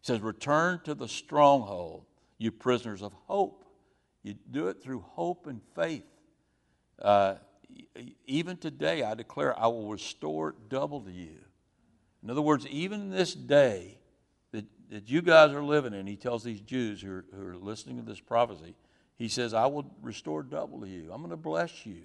He 0.00 0.06
says, 0.06 0.20
Return 0.20 0.80
to 0.84 0.94
the 0.94 1.08
stronghold, 1.08 2.04
you 2.38 2.52
prisoners 2.52 3.02
of 3.02 3.12
hope. 3.26 3.64
You 4.22 4.36
do 4.52 4.68
it 4.68 4.80
through 4.80 5.00
hope 5.00 5.48
and 5.48 5.60
faith. 5.74 6.04
Uh, 7.02 7.34
even 8.24 8.56
today, 8.56 9.02
I 9.02 9.14
declare 9.14 9.58
I 9.58 9.66
will 9.66 9.88
restore 9.88 10.54
double 10.68 11.00
to 11.00 11.10
you. 11.10 11.40
In 12.22 12.30
other 12.30 12.40
words, 12.40 12.68
even 12.68 13.10
this 13.10 13.34
day 13.34 13.98
that, 14.52 14.66
that 14.90 15.10
you 15.10 15.22
guys 15.22 15.50
are 15.50 15.64
living 15.64 15.92
in, 15.92 16.06
he 16.06 16.14
tells 16.14 16.44
these 16.44 16.60
Jews 16.60 17.02
who 17.02 17.10
are, 17.10 17.24
who 17.34 17.44
are 17.48 17.56
listening 17.56 17.96
to 17.96 18.04
this 18.04 18.20
prophecy, 18.20 18.76
he 19.16 19.26
says, 19.26 19.54
I 19.54 19.66
will 19.66 19.92
restore 20.02 20.44
double 20.44 20.82
to 20.82 20.88
you. 20.88 21.10
I'm 21.12 21.20
going 21.20 21.30
to 21.30 21.36
bless 21.36 21.84
you. 21.84 22.04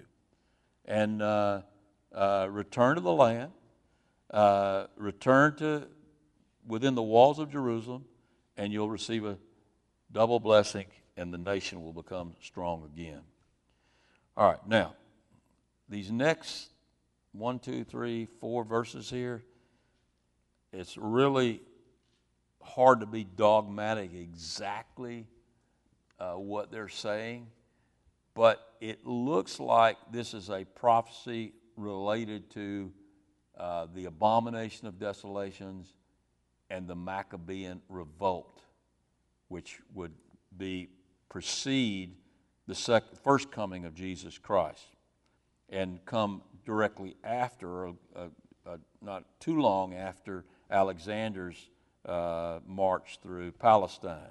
And 0.86 1.22
uh, 1.22 1.62
uh, 2.12 2.48
return 2.50 2.96
to 2.96 3.00
the 3.00 3.12
land 3.12 3.52
uh, 4.30 4.86
return 4.96 5.56
to 5.56 5.86
within 6.66 6.94
the 6.94 7.02
walls 7.02 7.38
of 7.38 7.50
Jerusalem, 7.50 8.04
and 8.56 8.72
you'll 8.72 8.90
receive 8.90 9.24
a 9.24 9.38
double 10.10 10.40
blessing, 10.40 10.86
and 11.16 11.32
the 11.32 11.38
nation 11.38 11.82
will 11.82 11.92
become 11.92 12.34
strong 12.40 12.84
again. 12.84 13.20
All 14.36 14.48
right, 14.48 14.66
now, 14.66 14.94
these 15.88 16.10
next 16.10 16.70
one, 17.32 17.58
two, 17.58 17.84
three, 17.84 18.26
four 18.40 18.64
verses 18.64 19.08
here, 19.08 19.44
it's 20.72 20.96
really 20.96 21.62
hard 22.60 23.00
to 23.00 23.06
be 23.06 23.24
dogmatic 23.24 24.12
exactly 24.12 25.26
uh, 26.18 26.32
what 26.32 26.70
they're 26.70 26.88
saying, 26.88 27.46
but 28.34 28.74
it 28.80 29.06
looks 29.06 29.60
like 29.60 29.96
this 30.10 30.34
is 30.34 30.50
a 30.50 30.64
prophecy 30.64 31.52
related 31.76 32.50
to 32.50 32.92
uh, 33.56 33.86
the 33.94 34.04
abomination 34.04 34.86
of 34.86 34.98
desolations, 34.98 35.94
and 36.70 36.88
the 36.88 36.96
Maccabean 36.96 37.80
revolt, 37.88 38.60
which 39.48 39.80
would 39.94 40.12
be 40.56 40.88
precede 41.28 42.16
the 42.66 42.74
sec, 42.74 43.04
first 43.22 43.50
coming 43.50 43.84
of 43.84 43.94
Jesus 43.94 44.38
Christ 44.38 44.96
and 45.68 46.04
come 46.04 46.42
directly 46.64 47.16
after, 47.24 47.88
uh, 47.88 47.92
uh, 48.66 48.76
not 49.00 49.24
too 49.40 49.60
long 49.60 49.94
after 49.94 50.44
Alexander's 50.70 51.70
uh, 52.04 52.60
march 52.66 53.18
through 53.22 53.52
Palestine. 53.52 54.30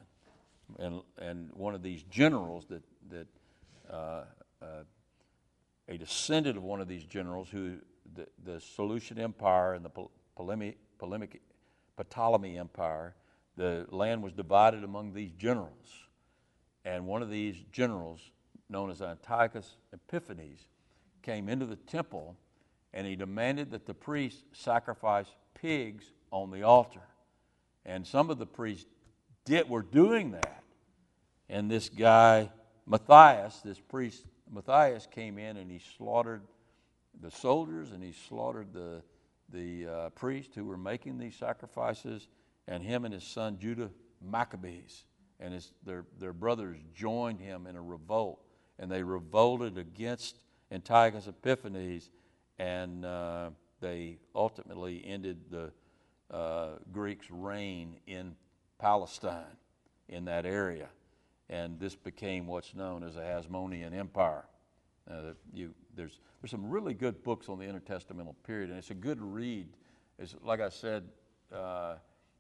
And, 0.80 1.02
and 1.18 1.50
one 1.54 1.76
of 1.76 1.84
these 1.84 2.04
generals 2.04 2.66
that, 2.68 2.84
that 3.10 3.28
uh, 3.90 4.24
uh, 4.62 4.66
a 5.88 5.98
descendant 5.98 6.58
of 6.58 6.64
one 6.64 6.82
of 6.82 6.88
these 6.88 7.04
generals 7.04 7.50
who 7.50 7.78
the, 8.16 8.28
the 8.44 8.60
Seleucid 8.60 9.20
Empire 9.20 9.74
and 9.74 9.86
the 9.86 9.92
Ptolemy 10.36 10.78
Empire, 12.58 13.16
the 13.58 13.86
land 13.90 14.24
was 14.24 14.34
divided 14.34 14.84
among 14.84 15.14
these 15.14 15.32
generals. 15.38 16.08
And 16.84 17.08
one 17.08 17.22
of 17.22 17.30
these 17.30 17.56
generals, 17.72 18.32
known 18.70 18.92
as 18.92 19.02
Antiochus 19.02 19.78
Epiphanes, 19.94 20.68
came 21.22 21.50
into 21.50 21.66
the 21.66 21.76
temple 21.76 22.36
and 22.94 23.06
he 23.06 23.16
demanded 23.16 23.72
that 23.72 23.86
the 23.86 23.94
priests 23.94 24.44
sacrifice 24.54 25.28
pigs 25.54 26.06
on 26.32 26.50
the 26.50 26.64
altar. 26.64 27.02
And 27.86 28.08
some 28.08 28.30
of 28.30 28.40
the 28.40 28.46
priests 28.46 28.90
did, 29.44 29.70
were 29.70 29.82
doing 29.82 30.32
that. 30.32 30.64
And 31.50 31.70
this 31.70 31.90
guy, 31.90 32.50
Matthias, 32.86 33.60
this 33.62 33.80
priest 33.80 34.24
Matthias, 34.50 35.08
came 35.08 35.38
in 35.38 35.58
and 35.58 35.70
he 35.70 35.82
slaughtered 35.98 36.44
the 37.22 37.32
soldiers 37.32 37.92
and 37.92 38.04
he 38.04 38.12
slaughtered 38.12 38.74
the, 38.74 39.02
the 39.50 39.88
uh, 39.88 40.10
priests 40.10 40.56
who 40.56 40.66
were 40.66 40.78
making 40.78 41.18
these 41.18 41.36
sacrifices, 41.36 42.28
and 42.68 42.84
him 42.84 43.06
and 43.06 43.14
his 43.14 43.24
son 43.24 43.58
Judah 43.60 43.90
Maccabees 44.22 45.06
and 45.40 45.54
his, 45.54 45.72
their, 45.86 46.06
their 46.20 46.34
brothers 46.34 46.78
joined 46.94 47.40
him 47.40 47.68
in 47.68 47.76
a 47.76 47.82
revolt, 47.82 48.42
and 48.80 48.90
they 48.92 49.04
revolted 49.04 49.78
against 49.78 50.40
Antiochus 50.72 51.28
Epiphanes, 51.28 52.10
and 52.58 53.06
uh, 53.06 53.50
they 53.82 54.18
ultimately 54.34 55.04
ended 55.06 55.38
the 55.50 55.72
uh, 56.32 56.78
Greeks' 56.92 57.30
reign 57.30 57.98
in 58.08 58.36
Palestine, 58.80 59.58
in 60.08 60.26
that 60.26 60.46
area. 60.46 60.88
And 61.50 61.80
this 61.80 61.96
became 61.96 62.48
what's 62.48 62.74
known 62.74 63.04
as 63.04 63.16
the 63.16 63.22
Hasmonean 63.22 63.94
Empire. 63.94 64.46
Uh, 65.10 65.34
you, 65.54 65.74
there's, 65.96 66.20
there's 66.42 66.52
some 66.52 66.70
really 66.70 66.94
good 66.94 67.24
books 67.24 67.50
on 67.50 67.60
the 67.60 67.66
intertestamental 67.66 68.36
period, 68.46 68.70
and 68.70 68.78
it's 68.78 68.92
a 68.92 68.96
good 68.96 69.22
read. 69.22 69.68
It's, 70.20 70.36
like 70.44 70.62
I 70.62 70.70
said 70.70 71.04
uh, 71.54 71.96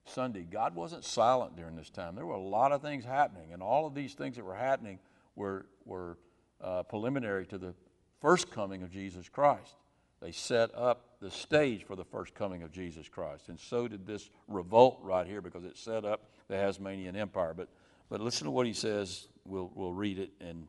Sunday, 0.05 0.43
God 0.43 0.75
wasn't 0.75 1.03
silent 1.03 1.55
during 1.55 1.75
this 1.75 1.89
time. 1.89 2.15
There 2.15 2.25
were 2.25 2.35
a 2.35 2.39
lot 2.39 2.71
of 2.71 2.81
things 2.81 3.03
happening, 3.03 3.53
and 3.53 3.61
all 3.61 3.87
of 3.87 3.95
these 3.95 4.13
things 4.13 4.35
that 4.35 4.45
were 4.45 4.55
happening 4.55 4.99
were, 5.35 5.65
were 5.85 6.17
uh, 6.61 6.83
preliminary 6.83 7.45
to 7.47 7.57
the 7.57 7.73
first 8.21 8.51
coming 8.51 8.83
of 8.83 8.91
Jesus 8.91 9.29
Christ. 9.29 9.75
They 10.21 10.31
set 10.31 10.73
up 10.75 11.19
the 11.19 11.29
stage 11.29 11.83
for 11.83 11.95
the 11.95 12.05
first 12.05 12.33
coming 12.33 12.63
of 12.63 12.71
Jesus 12.71 13.07
Christ. 13.09 13.49
And 13.49 13.59
so 13.59 13.87
did 13.87 14.07
this 14.07 14.29
revolt 14.47 14.99
right 15.01 15.27
here 15.27 15.41
because 15.41 15.65
it 15.65 15.77
set 15.77 16.05
up 16.05 16.29
the 16.47 16.55
Hasmonean 16.55 17.15
Empire. 17.15 17.53
But, 17.53 17.67
but 18.09 18.21
listen 18.21 18.45
to 18.45 18.51
what 18.51 18.65
he 18.65 18.73
says. 18.73 19.27
We'll, 19.45 19.71
we'll 19.75 19.93
read 19.93 20.17
it, 20.17 20.31
and, 20.39 20.67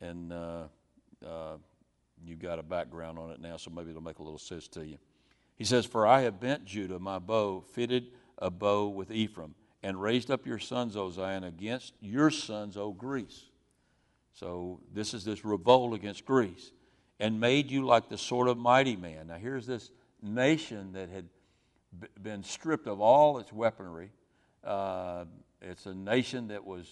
and 0.00 0.32
uh, 0.32 0.64
uh, 1.26 1.56
you've 2.24 2.40
got 2.40 2.58
a 2.58 2.62
background 2.62 3.18
on 3.18 3.30
it 3.30 3.40
now, 3.40 3.56
so 3.56 3.70
maybe 3.70 3.90
it'll 3.90 4.02
make 4.02 4.18
a 4.18 4.22
little 4.22 4.38
sense 4.38 4.68
to 4.68 4.86
you. 4.86 4.98
He 5.56 5.64
says, 5.64 5.86
For 5.86 6.06
I 6.06 6.22
have 6.22 6.40
bent 6.40 6.64
Judah, 6.64 6.98
my 6.98 7.18
bow, 7.18 7.60
fitted 7.72 8.08
a 8.38 8.50
bow 8.50 8.88
with 8.88 9.10
Ephraim, 9.10 9.54
and 9.82 10.00
raised 10.00 10.30
up 10.30 10.46
your 10.46 10.58
sons, 10.58 10.96
O 10.96 11.10
Zion, 11.10 11.44
against 11.44 11.94
your 12.00 12.30
sons, 12.30 12.76
O 12.76 12.92
Greece. 12.92 13.44
So 14.32 14.80
this 14.92 15.14
is 15.14 15.24
this 15.24 15.44
revolt 15.44 15.94
against 15.94 16.24
Greece 16.24 16.72
and 17.20 17.38
made 17.38 17.70
you 17.70 17.84
like 17.84 18.08
the 18.08 18.18
sort 18.18 18.48
of 18.48 18.58
mighty 18.58 18.96
man. 18.96 19.28
Now, 19.28 19.36
here's 19.36 19.66
this 19.66 19.90
nation 20.22 20.92
that 20.94 21.08
had 21.08 21.28
b- 22.00 22.08
been 22.20 22.42
stripped 22.42 22.86
of 22.86 23.00
all 23.00 23.38
its 23.38 23.52
weaponry. 23.52 24.10
Uh, 24.64 25.26
it's 25.60 25.86
a 25.86 25.94
nation 25.94 26.48
that 26.48 26.64
was, 26.64 26.86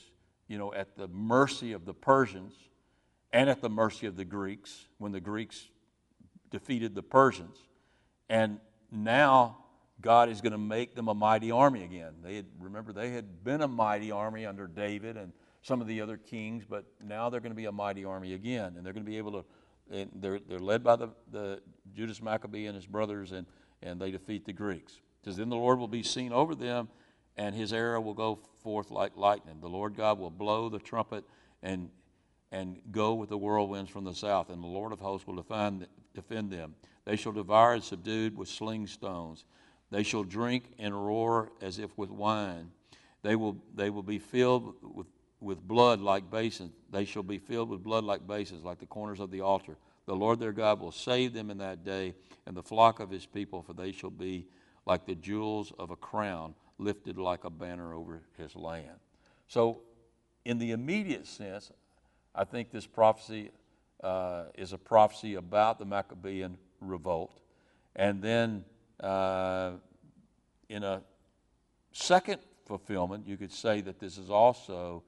you 0.46 0.58
know, 0.58 0.72
at 0.74 0.96
the 0.96 1.08
mercy 1.08 1.72
of 1.72 1.84
the 1.86 1.94
Persians 1.94 2.54
and 3.32 3.48
at 3.48 3.60
the 3.60 3.70
mercy 3.70 4.06
of 4.06 4.16
the 4.16 4.24
Greeks 4.24 4.86
when 4.98 5.12
the 5.12 5.20
Greeks 5.20 5.68
defeated 6.50 6.94
the 6.94 7.02
Persians. 7.02 7.56
And 8.28 8.58
now 8.90 9.58
God 10.00 10.28
is 10.28 10.40
going 10.40 10.52
to 10.52 10.58
make 10.58 10.94
them 10.94 11.08
a 11.08 11.14
mighty 11.14 11.50
army 11.50 11.84
again. 11.84 12.14
They 12.22 12.36
had, 12.36 12.46
remember, 12.58 12.92
they 12.92 13.10
had 13.10 13.44
been 13.44 13.60
a 13.60 13.68
mighty 13.68 14.10
army 14.10 14.46
under 14.46 14.66
David 14.66 15.16
and 15.16 15.32
some 15.62 15.80
of 15.80 15.86
the 15.86 16.00
other 16.00 16.16
kings, 16.16 16.64
but 16.68 16.84
now 17.04 17.28
they're 17.28 17.40
going 17.40 17.52
to 17.52 17.56
be 17.56 17.66
a 17.66 17.72
mighty 17.72 18.04
army 18.04 18.32
again, 18.32 18.74
and 18.76 18.84
they're 18.84 18.94
going 18.94 19.04
to 19.04 19.10
be 19.10 19.18
able 19.18 19.32
to 19.32 19.44
they're, 19.90 20.38
they're 20.38 20.58
led 20.58 20.84
by 20.84 20.96
the, 20.96 21.08
the 21.30 21.60
Judas 21.94 22.22
Maccabee 22.22 22.66
and 22.66 22.76
his 22.76 22.86
brothers, 22.86 23.32
and, 23.32 23.46
and 23.82 24.00
they 24.00 24.10
defeat 24.10 24.44
the 24.44 24.52
Greeks. 24.52 25.00
Because 25.20 25.36
Then 25.36 25.48
the 25.48 25.56
Lord 25.56 25.78
will 25.78 25.88
be 25.88 26.02
seen 26.02 26.32
over 26.32 26.54
them, 26.54 26.88
and 27.36 27.54
his 27.54 27.72
arrow 27.72 28.00
will 28.00 28.14
go 28.14 28.38
forth 28.62 28.90
like 28.90 29.16
lightning. 29.16 29.60
The 29.60 29.68
Lord 29.68 29.96
God 29.96 30.18
will 30.18 30.30
blow 30.30 30.68
the 30.68 30.78
trumpet 30.78 31.24
and, 31.62 31.90
and 32.52 32.80
go 32.90 33.14
with 33.14 33.28
the 33.28 33.38
whirlwinds 33.38 33.90
from 33.90 34.04
the 34.04 34.14
south, 34.14 34.50
and 34.50 34.62
the 34.62 34.66
Lord 34.66 34.92
of 34.92 35.00
hosts 35.00 35.26
will 35.26 35.36
defend, 35.36 35.86
defend 36.14 36.50
them. 36.50 36.74
They 37.04 37.16
shall 37.16 37.32
devour 37.32 37.74
and 37.74 37.82
subdued 37.82 38.36
with 38.36 38.48
sling 38.48 38.86
stones. 38.86 39.44
They 39.90 40.02
shall 40.02 40.24
drink 40.24 40.64
and 40.78 40.94
roar 40.94 41.50
as 41.60 41.78
if 41.78 41.96
with 41.96 42.10
wine. 42.10 42.70
They 43.22 43.36
will, 43.36 43.56
they 43.74 43.90
will 43.90 44.02
be 44.02 44.18
filled 44.18 44.74
with 44.82 45.06
with 45.40 45.66
blood 45.66 46.00
like 46.00 46.30
basins. 46.30 46.72
They 46.90 47.04
shall 47.04 47.22
be 47.22 47.38
filled 47.38 47.70
with 47.70 47.82
blood 47.82 48.04
like 48.04 48.26
basins, 48.26 48.62
like 48.62 48.78
the 48.78 48.86
corners 48.86 49.20
of 49.20 49.30
the 49.30 49.40
altar. 49.40 49.76
The 50.06 50.14
Lord 50.14 50.38
their 50.38 50.52
God 50.52 50.80
will 50.80 50.92
save 50.92 51.32
them 51.32 51.50
in 51.50 51.58
that 51.58 51.84
day, 51.84 52.14
and 52.46 52.56
the 52.56 52.62
flock 52.62 53.00
of 53.00 53.10
his 53.10 53.26
people, 53.26 53.62
for 53.62 53.72
they 53.72 53.92
shall 53.92 54.10
be 54.10 54.46
like 54.86 55.06
the 55.06 55.14
jewels 55.14 55.72
of 55.78 55.90
a 55.90 55.96
crown, 55.96 56.54
lifted 56.78 57.18
like 57.18 57.44
a 57.44 57.50
banner 57.50 57.94
over 57.94 58.22
his 58.36 58.54
land. 58.54 58.98
So, 59.48 59.80
in 60.44 60.58
the 60.58 60.70
immediate 60.72 61.26
sense, 61.26 61.70
I 62.34 62.44
think 62.44 62.70
this 62.70 62.86
prophecy 62.86 63.50
uh, 64.02 64.44
is 64.56 64.72
a 64.72 64.78
prophecy 64.78 65.34
about 65.34 65.78
the 65.78 65.84
Maccabean 65.84 66.56
revolt. 66.80 67.40
And 67.96 68.22
then, 68.22 68.64
uh, 69.00 69.72
in 70.68 70.84
a 70.84 71.02
second 71.92 72.40
fulfillment, 72.66 73.26
you 73.26 73.36
could 73.36 73.52
say 73.52 73.80
that 73.80 73.98
this 73.98 74.16
is 74.16 74.30
also 74.30 75.02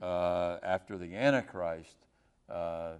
uh, 0.00 0.58
after 0.62 0.96
the 0.98 1.16
Antichrist 1.16 1.96
uh, 2.48 2.92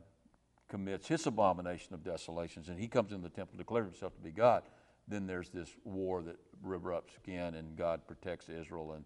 commits 0.69 1.07
his 1.07 1.27
abomination 1.27 1.95
of 1.95 2.03
desolations 2.03 2.69
and 2.69 2.79
he 2.79 2.89
comes 2.89 3.13
into 3.13 3.23
the 3.23 3.35
temple, 3.35 3.57
declares 3.59 3.87
himself 3.87 4.15
to 4.17 4.23
be 4.23 4.31
God, 4.31 4.63
then 5.07 5.27
there's 5.27 5.51
this 5.51 5.69
war 5.85 6.23
that 6.23 6.37
erupts 6.65 7.17
again 7.23 7.55
and 7.55 7.77
God 7.77 8.07
protects 8.07 8.49
Israel. 8.49 8.93
And 8.93 9.05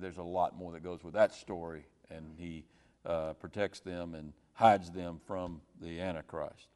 there's 0.00 0.18
a 0.18 0.22
lot 0.22 0.56
more 0.56 0.72
that 0.72 0.82
goes 0.82 1.02
with 1.02 1.14
that 1.14 1.32
story. 1.32 1.84
And 2.10 2.34
he 2.38 2.64
uh, 3.04 3.32
protects 3.34 3.80
them 3.80 4.14
and 4.14 4.32
hides 4.54 4.90
them 4.90 5.20
from 5.26 5.60
the 5.80 6.00
Antichrist. 6.00 6.68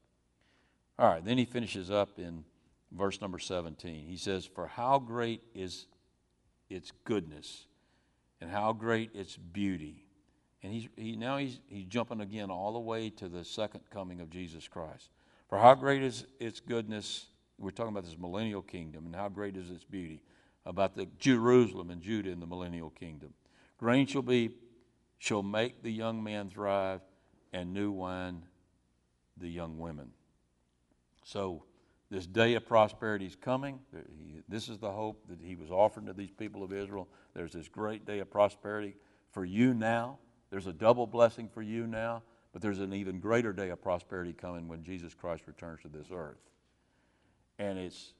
All 0.99 1.09
right, 1.09 1.25
then 1.25 1.39
he 1.39 1.45
finishes 1.45 1.91
up 1.91 2.19
in 2.19 2.45
verse 2.93 3.21
number 3.21 3.39
17. 3.39 4.07
He 4.07 4.17
says, 4.17 4.47
For 4.47 4.67
how 4.67 4.99
great 4.99 5.43
is 5.55 5.87
its 6.71 6.93
goodness, 7.05 7.67
and 8.41 8.51
how 8.51 8.73
great 8.73 9.11
its 9.15 9.37
beauty 9.37 10.07
and 10.67 10.75
he's, 10.75 10.89
he, 10.97 11.15
now 11.15 11.37
he's, 11.37 11.61
he's 11.69 11.85
jumping 11.85 12.21
again 12.21 12.51
all 12.51 12.73
the 12.73 12.81
way 12.81 13.09
to 13.11 13.29
the 13.29 13.45
second 13.45 13.83
coming 13.89 14.21
of 14.21 14.31
Jesus 14.31 14.67
Christ. 14.67 15.11
For 15.49 15.59
how 15.59 15.75
great 15.75 16.03
is 16.03 16.27
its 16.41 16.59
goodness, 16.59 17.27
we're 17.57 17.71
talking 17.71 17.93
about 17.93 18.05
this 18.05 18.19
millennial 18.19 18.63
kingdom, 18.63 19.07
and 19.07 19.15
how 19.15 19.29
great 19.29 19.57
is 19.57 19.71
its 19.71 19.85
beauty, 19.85 20.21
about 20.65 20.97
the 20.97 21.07
Jerusalem 21.21 21.91
and 21.91 22.03
Judah 22.03 22.31
in 22.31 22.41
the 22.41 22.49
millennial 22.49 22.91
kingdom. 22.91 23.33
Grain 23.79 24.07
shall 24.07 24.23
be, 24.23 24.51
shall 25.19 25.43
make 25.43 25.83
the 25.83 25.93
young 25.93 26.23
man 26.23 26.51
thrive, 26.51 27.01
and 27.53 27.73
new 27.73 27.91
wine 27.91 28.43
the 29.39 29.49
young 29.49 29.79
women. 29.79 30.11
So 31.25 31.65
this 32.11 32.27
day 32.27 32.55
of 32.55 32.67
prosperity 32.67 33.27
is 33.27 33.35
coming. 33.35 33.81
This 34.49 34.69
is 34.69 34.79
the 34.79 34.93
hope 34.93 35.27
that 35.29 35.41
he 35.41 35.57
was 35.57 35.71
offering 35.71 36.07
to 36.07 36.13
these 36.13 36.31
people 36.31 36.63
of 36.63 36.73
Israel. 36.73 37.09
There's 37.35 37.53
this 37.53 37.69
great 37.69 38.07
day 38.07 38.21
of 38.21 38.31
prosperity 38.31 38.95
for 39.33 39.45
you 39.45 39.75
now. 39.75 40.19
There's 40.51 40.67
a 40.67 40.73
double 40.73 41.07
blessing 41.07 41.49
for 41.49 41.63
you 41.63 41.87
now, 41.87 42.23
but 42.53 42.63
there's 42.63 42.79
an 42.79 42.95
even 42.95 43.19
greater 43.19 43.53
day 43.53 43.71
of 43.71 43.83
prosperity 43.83 44.33
coming 44.33 44.69
when 44.69 44.85
Jesus 44.85 45.15
Christ 45.15 45.43
returns 45.47 45.83
to 45.83 45.89
this 45.89 46.07
earth. 46.13 46.39
And 47.59 47.79
it's 47.79 48.13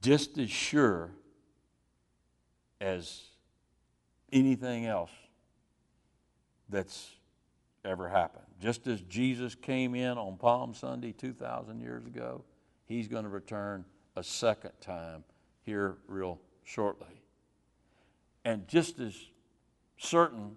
just 0.00 0.38
as 0.38 0.50
sure 0.50 1.10
as 2.80 3.22
anything 4.32 4.86
else 4.86 5.10
that's 6.68 7.10
ever 7.84 8.08
happened. 8.08 8.44
Just 8.60 8.86
as 8.86 9.00
Jesus 9.02 9.54
came 9.54 9.94
in 9.94 10.16
on 10.16 10.36
Palm 10.36 10.74
Sunday 10.74 11.12
2,000 11.12 11.80
years 11.80 12.06
ago, 12.06 12.44
he's 12.86 13.08
going 13.08 13.24
to 13.24 13.30
return 13.30 13.84
a 14.16 14.22
second 14.22 14.72
time 14.80 15.24
here, 15.62 15.96
real 16.06 16.40
shortly. 16.64 17.22
And 18.44 18.66
just 18.68 19.00
as 19.00 19.14
certain 19.96 20.56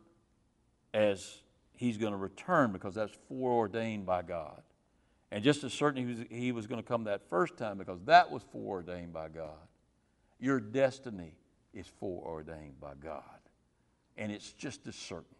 as 0.94 1.42
he's 1.74 1.98
going 1.98 2.12
to 2.12 2.18
return 2.18 2.72
because 2.72 2.96
that's 2.96 3.14
foreordained 3.28 4.06
by 4.06 4.22
God. 4.22 4.62
And 5.32 5.44
just 5.44 5.64
as 5.64 5.74
certain 5.74 6.08
he 6.08 6.14
was, 6.14 6.26
he 6.30 6.52
was 6.52 6.68
going 6.68 6.82
to 6.82 6.88
come 6.88 7.04
that 7.06 7.30
first 7.30 7.58
time 7.58 7.78
because 7.78 8.00
that 8.06 8.32
was 8.32 8.44
foreordained 8.52 9.14
by 9.14 9.28
God. 9.30 9.68
Your 10.40 10.60
destiny 10.60 11.36
is 11.74 11.88
foreordained 12.00 12.80
by 12.80 12.94
God. 13.02 13.24
And 14.18 14.32
it's 14.32 14.52
just 14.54 14.88
as 14.88 14.96
certain. 14.96 15.36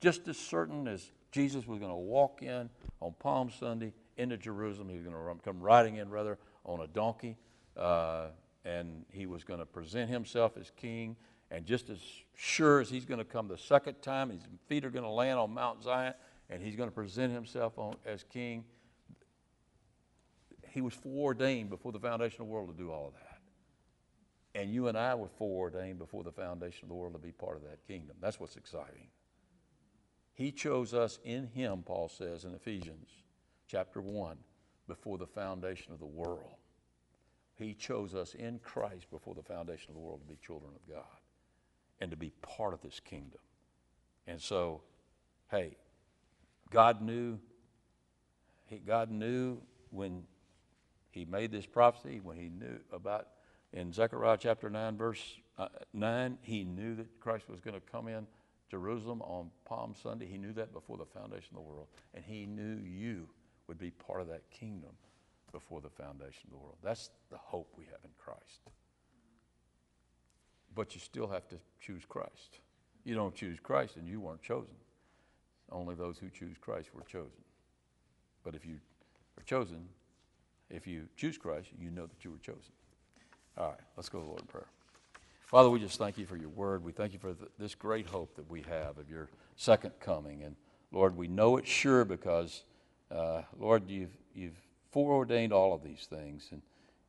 Just 0.00 0.26
as 0.28 0.36
certain 0.36 0.88
as 0.88 1.10
Jesus 1.30 1.66
was 1.66 1.78
going 1.78 1.90
to 1.90 1.96
walk 1.96 2.42
in 2.42 2.68
on 3.00 3.14
Palm 3.18 3.50
Sunday 3.50 3.94
into 4.16 4.36
Jerusalem, 4.36 4.88
he 4.88 4.96
was 4.96 5.04
going 5.04 5.14
to 5.14 5.42
come 5.44 5.60
riding 5.60 5.96
in, 5.96 6.10
rather, 6.10 6.38
on 6.64 6.80
a 6.80 6.86
donkey, 6.86 7.36
uh, 7.76 8.26
and 8.64 9.04
he 9.10 9.26
was 9.26 9.44
going 9.44 9.60
to 9.60 9.66
present 9.66 10.10
himself 10.10 10.56
as 10.56 10.70
king. 10.76 11.16
And 11.50 11.66
just 11.66 11.90
as 11.90 11.98
sure 12.34 12.80
as 12.80 12.88
he's 12.88 13.04
going 13.04 13.18
to 13.18 13.24
come 13.24 13.46
the 13.48 13.58
second 13.58 14.00
time, 14.02 14.30
his 14.30 14.42
feet 14.68 14.84
are 14.84 14.90
going 14.90 15.04
to 15.04 15.10
land 15.10 15.38
on 15.38 15.52
Mount 15.52 15.82
Zion, 15.82 16.14
and 16.50 16.62
he's 16.62 16.76
going 16.76 16.88
to 16.88 16.94
present 16.94 17.32
himself 17.32 17.78
on, 17.78 17.96
as 18.06 18.24
king, 18.24 18.64
he 20.68 20.80
was 20.80 20.94
foreordained 20.94 21.70
before 21.70 21.92
the 21.92 22.00
foundation 22.00 22.40
of 22.40 22.46
the 22.48 22.52
world 22.52 22.68
to 22.68 22.82
do 22.82 22.90
all 22.90 23.08
of 23.08 23.14
that. 23.14 23.31
And 24.54 24.70
you 24.70 24.88
and 24.88 24.98
I 24.98 25.14
were 25.14 25.28
foreordained 25.28 25.98
before 25.98 26.24
the 26.24 26.32
foundation 26.32 26.84
of 26.84 26.88
the 26.88 26.94
world 26.94 27.14
to 27.14 27.18
be 27.18 27.32
part 27.32 27.56
of 27.56 27.62
that 27.62 27.86
kingdom. 27.86 28.16
That's 28.20 28.38
what's 28.38 28.56
exciting. 28.56 29.08
He 30.34 30.52
chose 30.52 30.92
us 30.94 31.18
in 31.24 31.46
Him, 31.46 31.82
Paul 31.84 32.08
says 32.08 32.44
in 32.44 32.54
Ephesians 32.54 33.08
chapter 33.66 34.00
1, 34.00 34.36
before 34.88 35.16
the 35.16 35.26
foundation 35.26 35.92
of 35.92 35.98
the 35.98 36.06
world. 36.06 36.56
He 37.54 37.74
chose 37.74 38.14
us 38.14 38.34
in 38.34 38.58
Christ 38.62 39.10
before 39.10 39.34
the 39.34 39.42
foundation 39.42 39.90
of 39.90 39.94
the 39.94 40.00
world 40.00 40.20
to 40.20 40.26
be 40.26 40.38
children 40.44 40.72
of 40.74 40.92
God 40.92 41.04
and 42.00 42.10
to 42.10 42.16
be 42.16 42.32
part 42.42 42.74
of 42.74 42.80
this 42.82 43.00
kingdom. 43.00 43.40
And 44.26 44.40
so, 44.40 44.82
hey, 45.50 45.76
God 46.70 47.02
knew, 47.02 47.38
God 48.86 49.10
knew 49.10 49.58
when 49.90 50.24
he 51.10 51.24
made 51.24 51.52
this 51.52 51.66
prophecy, 51.66 52.20
when 52.20 52.36
he 52.36 52.48
knew 52.48 52.78
about, 52.92 53.28
in 53.72 53.92
Zechariah 53.92 54.38
chapter 54.38 54.68
9, 54.68 54.96
verse 54.96 55.22
uh, 55.58 55.68
9, 55.92 56.38
he 56.42 56.64
knew 56.64 56.94
that 56.96 57.20
Christ 57.20 57.48
was 57.48 57.60
going 57.60 57.74
to 57.74 57.80
come 57.80 58.08
in 58.08 58.26
Jerusalem 58.70 59.22
on 59.22 59.50
Palm 59.64 59.94
Sunday. 60.02 60.26
He 60.26 60.38
knew 60.38 60.52
that 60.54 60.72
before 60.72 60.96
the 60.96 61.06
foundation 61.06 61.48
of 61.50 61.56
the 61.56 61.70
world. 61.70 61.88
And 62.14 62.24
he 62.24 62.46
knew 62.46 62.78
you 62.82 63.28
would 63.68 63.78
be 63.78 63.90
part 63.90 64.20
of 64.20 64.28
that 64.28 64.50
kingdom 64.50 64.90
before 65.52 65.80
the 65.80 65.90
foundation 65.90 66.44
of 66.46 66.50
the 66.50 66.56
world. 66.58 66.76
That's 66.82 67.10
the 67.30 67.38
hope 67.38 67.72
we 67.76 67.84
have 67.84 68.00
in 68.04 68.10
Christ. 68.18 68.60
But 70.74 70.94
you 70.94 71.00
still 71.00 71.28
have 71.28 71.46
to 71.48 71.56
choose 71.80 72.02
Christ. 72.08 72.60
You 73.04 73.14
don't 73.14 73.34
choose 73.34 73.58
Christ 73.60 73.96
and 73.96 74.08
you 74.08 74.20
weren't 74.20 74.42
chosen. 74.42 74.74
Only 75.70 75.94
those 75.94 76.18
who 76.18 76.30
choose 76.30 76.56
Christ 76.60 76.94
were 76.94 77.02
chosen. 77.02 77.44
But 78.42 78.54
if 78.54 78.64
you 78.64 78.78
are 79.38 79.44
chosen, 79.44 79.88
if 80.70 80.86
you 80.86 81.08
choose 81.16 81.36
Christ, 81.38 81.68
you 81.78 81.90
know 81.90 82.06
that 82.06 82.24
you 82.24 82.30
were 82.30 82.38
chosen. 82.38 82.72
All 83.58 83.68
right, 83.68 83.80
let's 83.96 84.08
go 84.08 84.18
to 84.18 84.24
the 84.24 84.28
Lord 84.28 84.40
in 84.40 84.46
prayer. 84.46 84.66
Father, 85.46 85.68
we 85.68 85.78
just 85.78 85.98
thank 85.98 86.16
you 86.16 86.24
for 86.24 86.36
your 86.36 86.48
word. 86.48 86.82
We 86.82 86.92
thank 86.92 87.12
you 87.12 87.18
for 87.18 87.34
th- 87.34 87.50
this 87.58 87.74
great 87.74 88.06
hope 88.06 88.34
that 88.36 88.50
we 88.50 88.62
have 88.62 88.96
of 88.96 89.10
your 89.10 89.28
second 89.56 89.92
coming. 90.00 90.42
And 90.42 90.56
Lord, 90.90 91.14
we 91.14 91.28
know 91.28 91.58
it's 91.58 91.68
sure 91.68 92.06
because, 92.06 92.64
uh, 93.10 93.42
Lord, 93.58 93.90
you've, 93.90 94.16
you've 94.34 94.56
foreordained 94.90 95.52
all 95.52 95.74
of 95.74 95.82
these 95.82 96.06
things 96.08 96.48
and, 96.52 96.62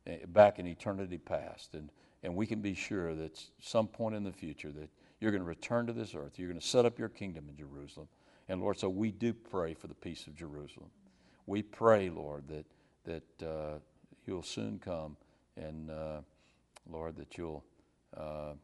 uh, 0.06 0.26
back 0.26 0.58
in 0.58 0.66
eternity 0.66 1.16
past. 1.16 1.72
And, 1.72 1.88
and 2.22 2.36
we 2.36 2.46
can 2.46 2.60
be 2.60 2.74
sure 2.74 3.14
that 3.14 3.42
some 3.62 3.86
point 3.86 4.14
in 4.14 4.24
the 4.24 4.32
future 4.32 4.72
that 4.72 4.90
you're 5.20 5.30
going 5.30 5.42
to 5.42 5.48
return 5.48 5.86
to 5.86 5.94
this 5.94 6.14
earth. 6.14 6.38
You're 6.38 6.50
going 6.50 6.60
to 6.60 6.66
set 6.66 6.84
up 6.84 6.98
your 6.98 7.08
kingdom 7.08 7.46
in 7.48 7.56
Jerusalem. 7.56 8.08
And 8.50 8.60
Lord, 8.60 8.78
so 8.78 8.90
we 8.90 9.10
do 9.10 9.32
pray 9.32 9.72
for 9.72 9.86
the 9.86 9.94
peace 9.94 10.26
of 10.26 10.36
Jerusalem. 10.36 10.90
We 11.46 11.62
pray, 11.62 12.10
Lord, 12.10 12.44
that, 12.48 12.66
that 13.04 13.48
uh, 13.48 13.78
you'll 14.26 14.42
soon 14.42 14.78
come 14.78 15.16
and, 15.56 15.90
uh, 15.90 16.20
Lord, 16.90 17.16
that 17.16 17.36
you'll 17.36 17.64
uh, 18.16 18.54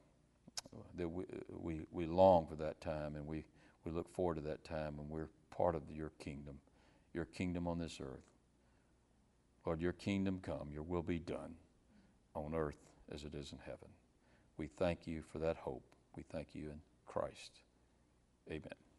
that 0.97 1.09
we, 1.09 1.25
we, 1.49 1.81
we 1.91 2.07
long 2.07 2.47
for 2.47 2.57
that 2.57 2.81
time 2.81 3.17
and 3.17 3.27
we, 3.27 3.45
we 3.85 3.93
look 3.93 4.13
forward 4.15 4.37
to 4.37 4.43
that 4.43 4.65
time 4.65 4.97
when 4.97 5.09
we're 5.09 5.29
part 5.51 5.75
of 5.75 5.83
your 5.93 6.13
kingdom, 6.19 6.59
your 7.13 7.25
kingdom 7.25 7.67
on 7.67 7.79
this 7.79 7.99
earth. 8.01 8.25
Lord, 9.67 9.81
your 9.81 9.93
kingdom 9.93 10.41
come, 10.43 10.69
your 10.73 10.83
will 10.83 11.03
be 11.03 11.19
done 11.19 11.55
on 12.35 12.55
earth 12.55 12.81
as 13.13 13.25
it 13.25 13.35
is 13.35 13.53
in 13.53 13.59
heaven. 13.65 13.89
We 14.57 14.67
thank 14.67 15.07
you 15.07 15.23
for 15.33 15.39
that 15.39 15.57
hope. 15.57 15.85
We 16.17 16.25
thank 16.31 16.55
you 16.55 16.71
in 16.71 16.81
Christ. 17.07 17.61
Amen. 18.49 18.90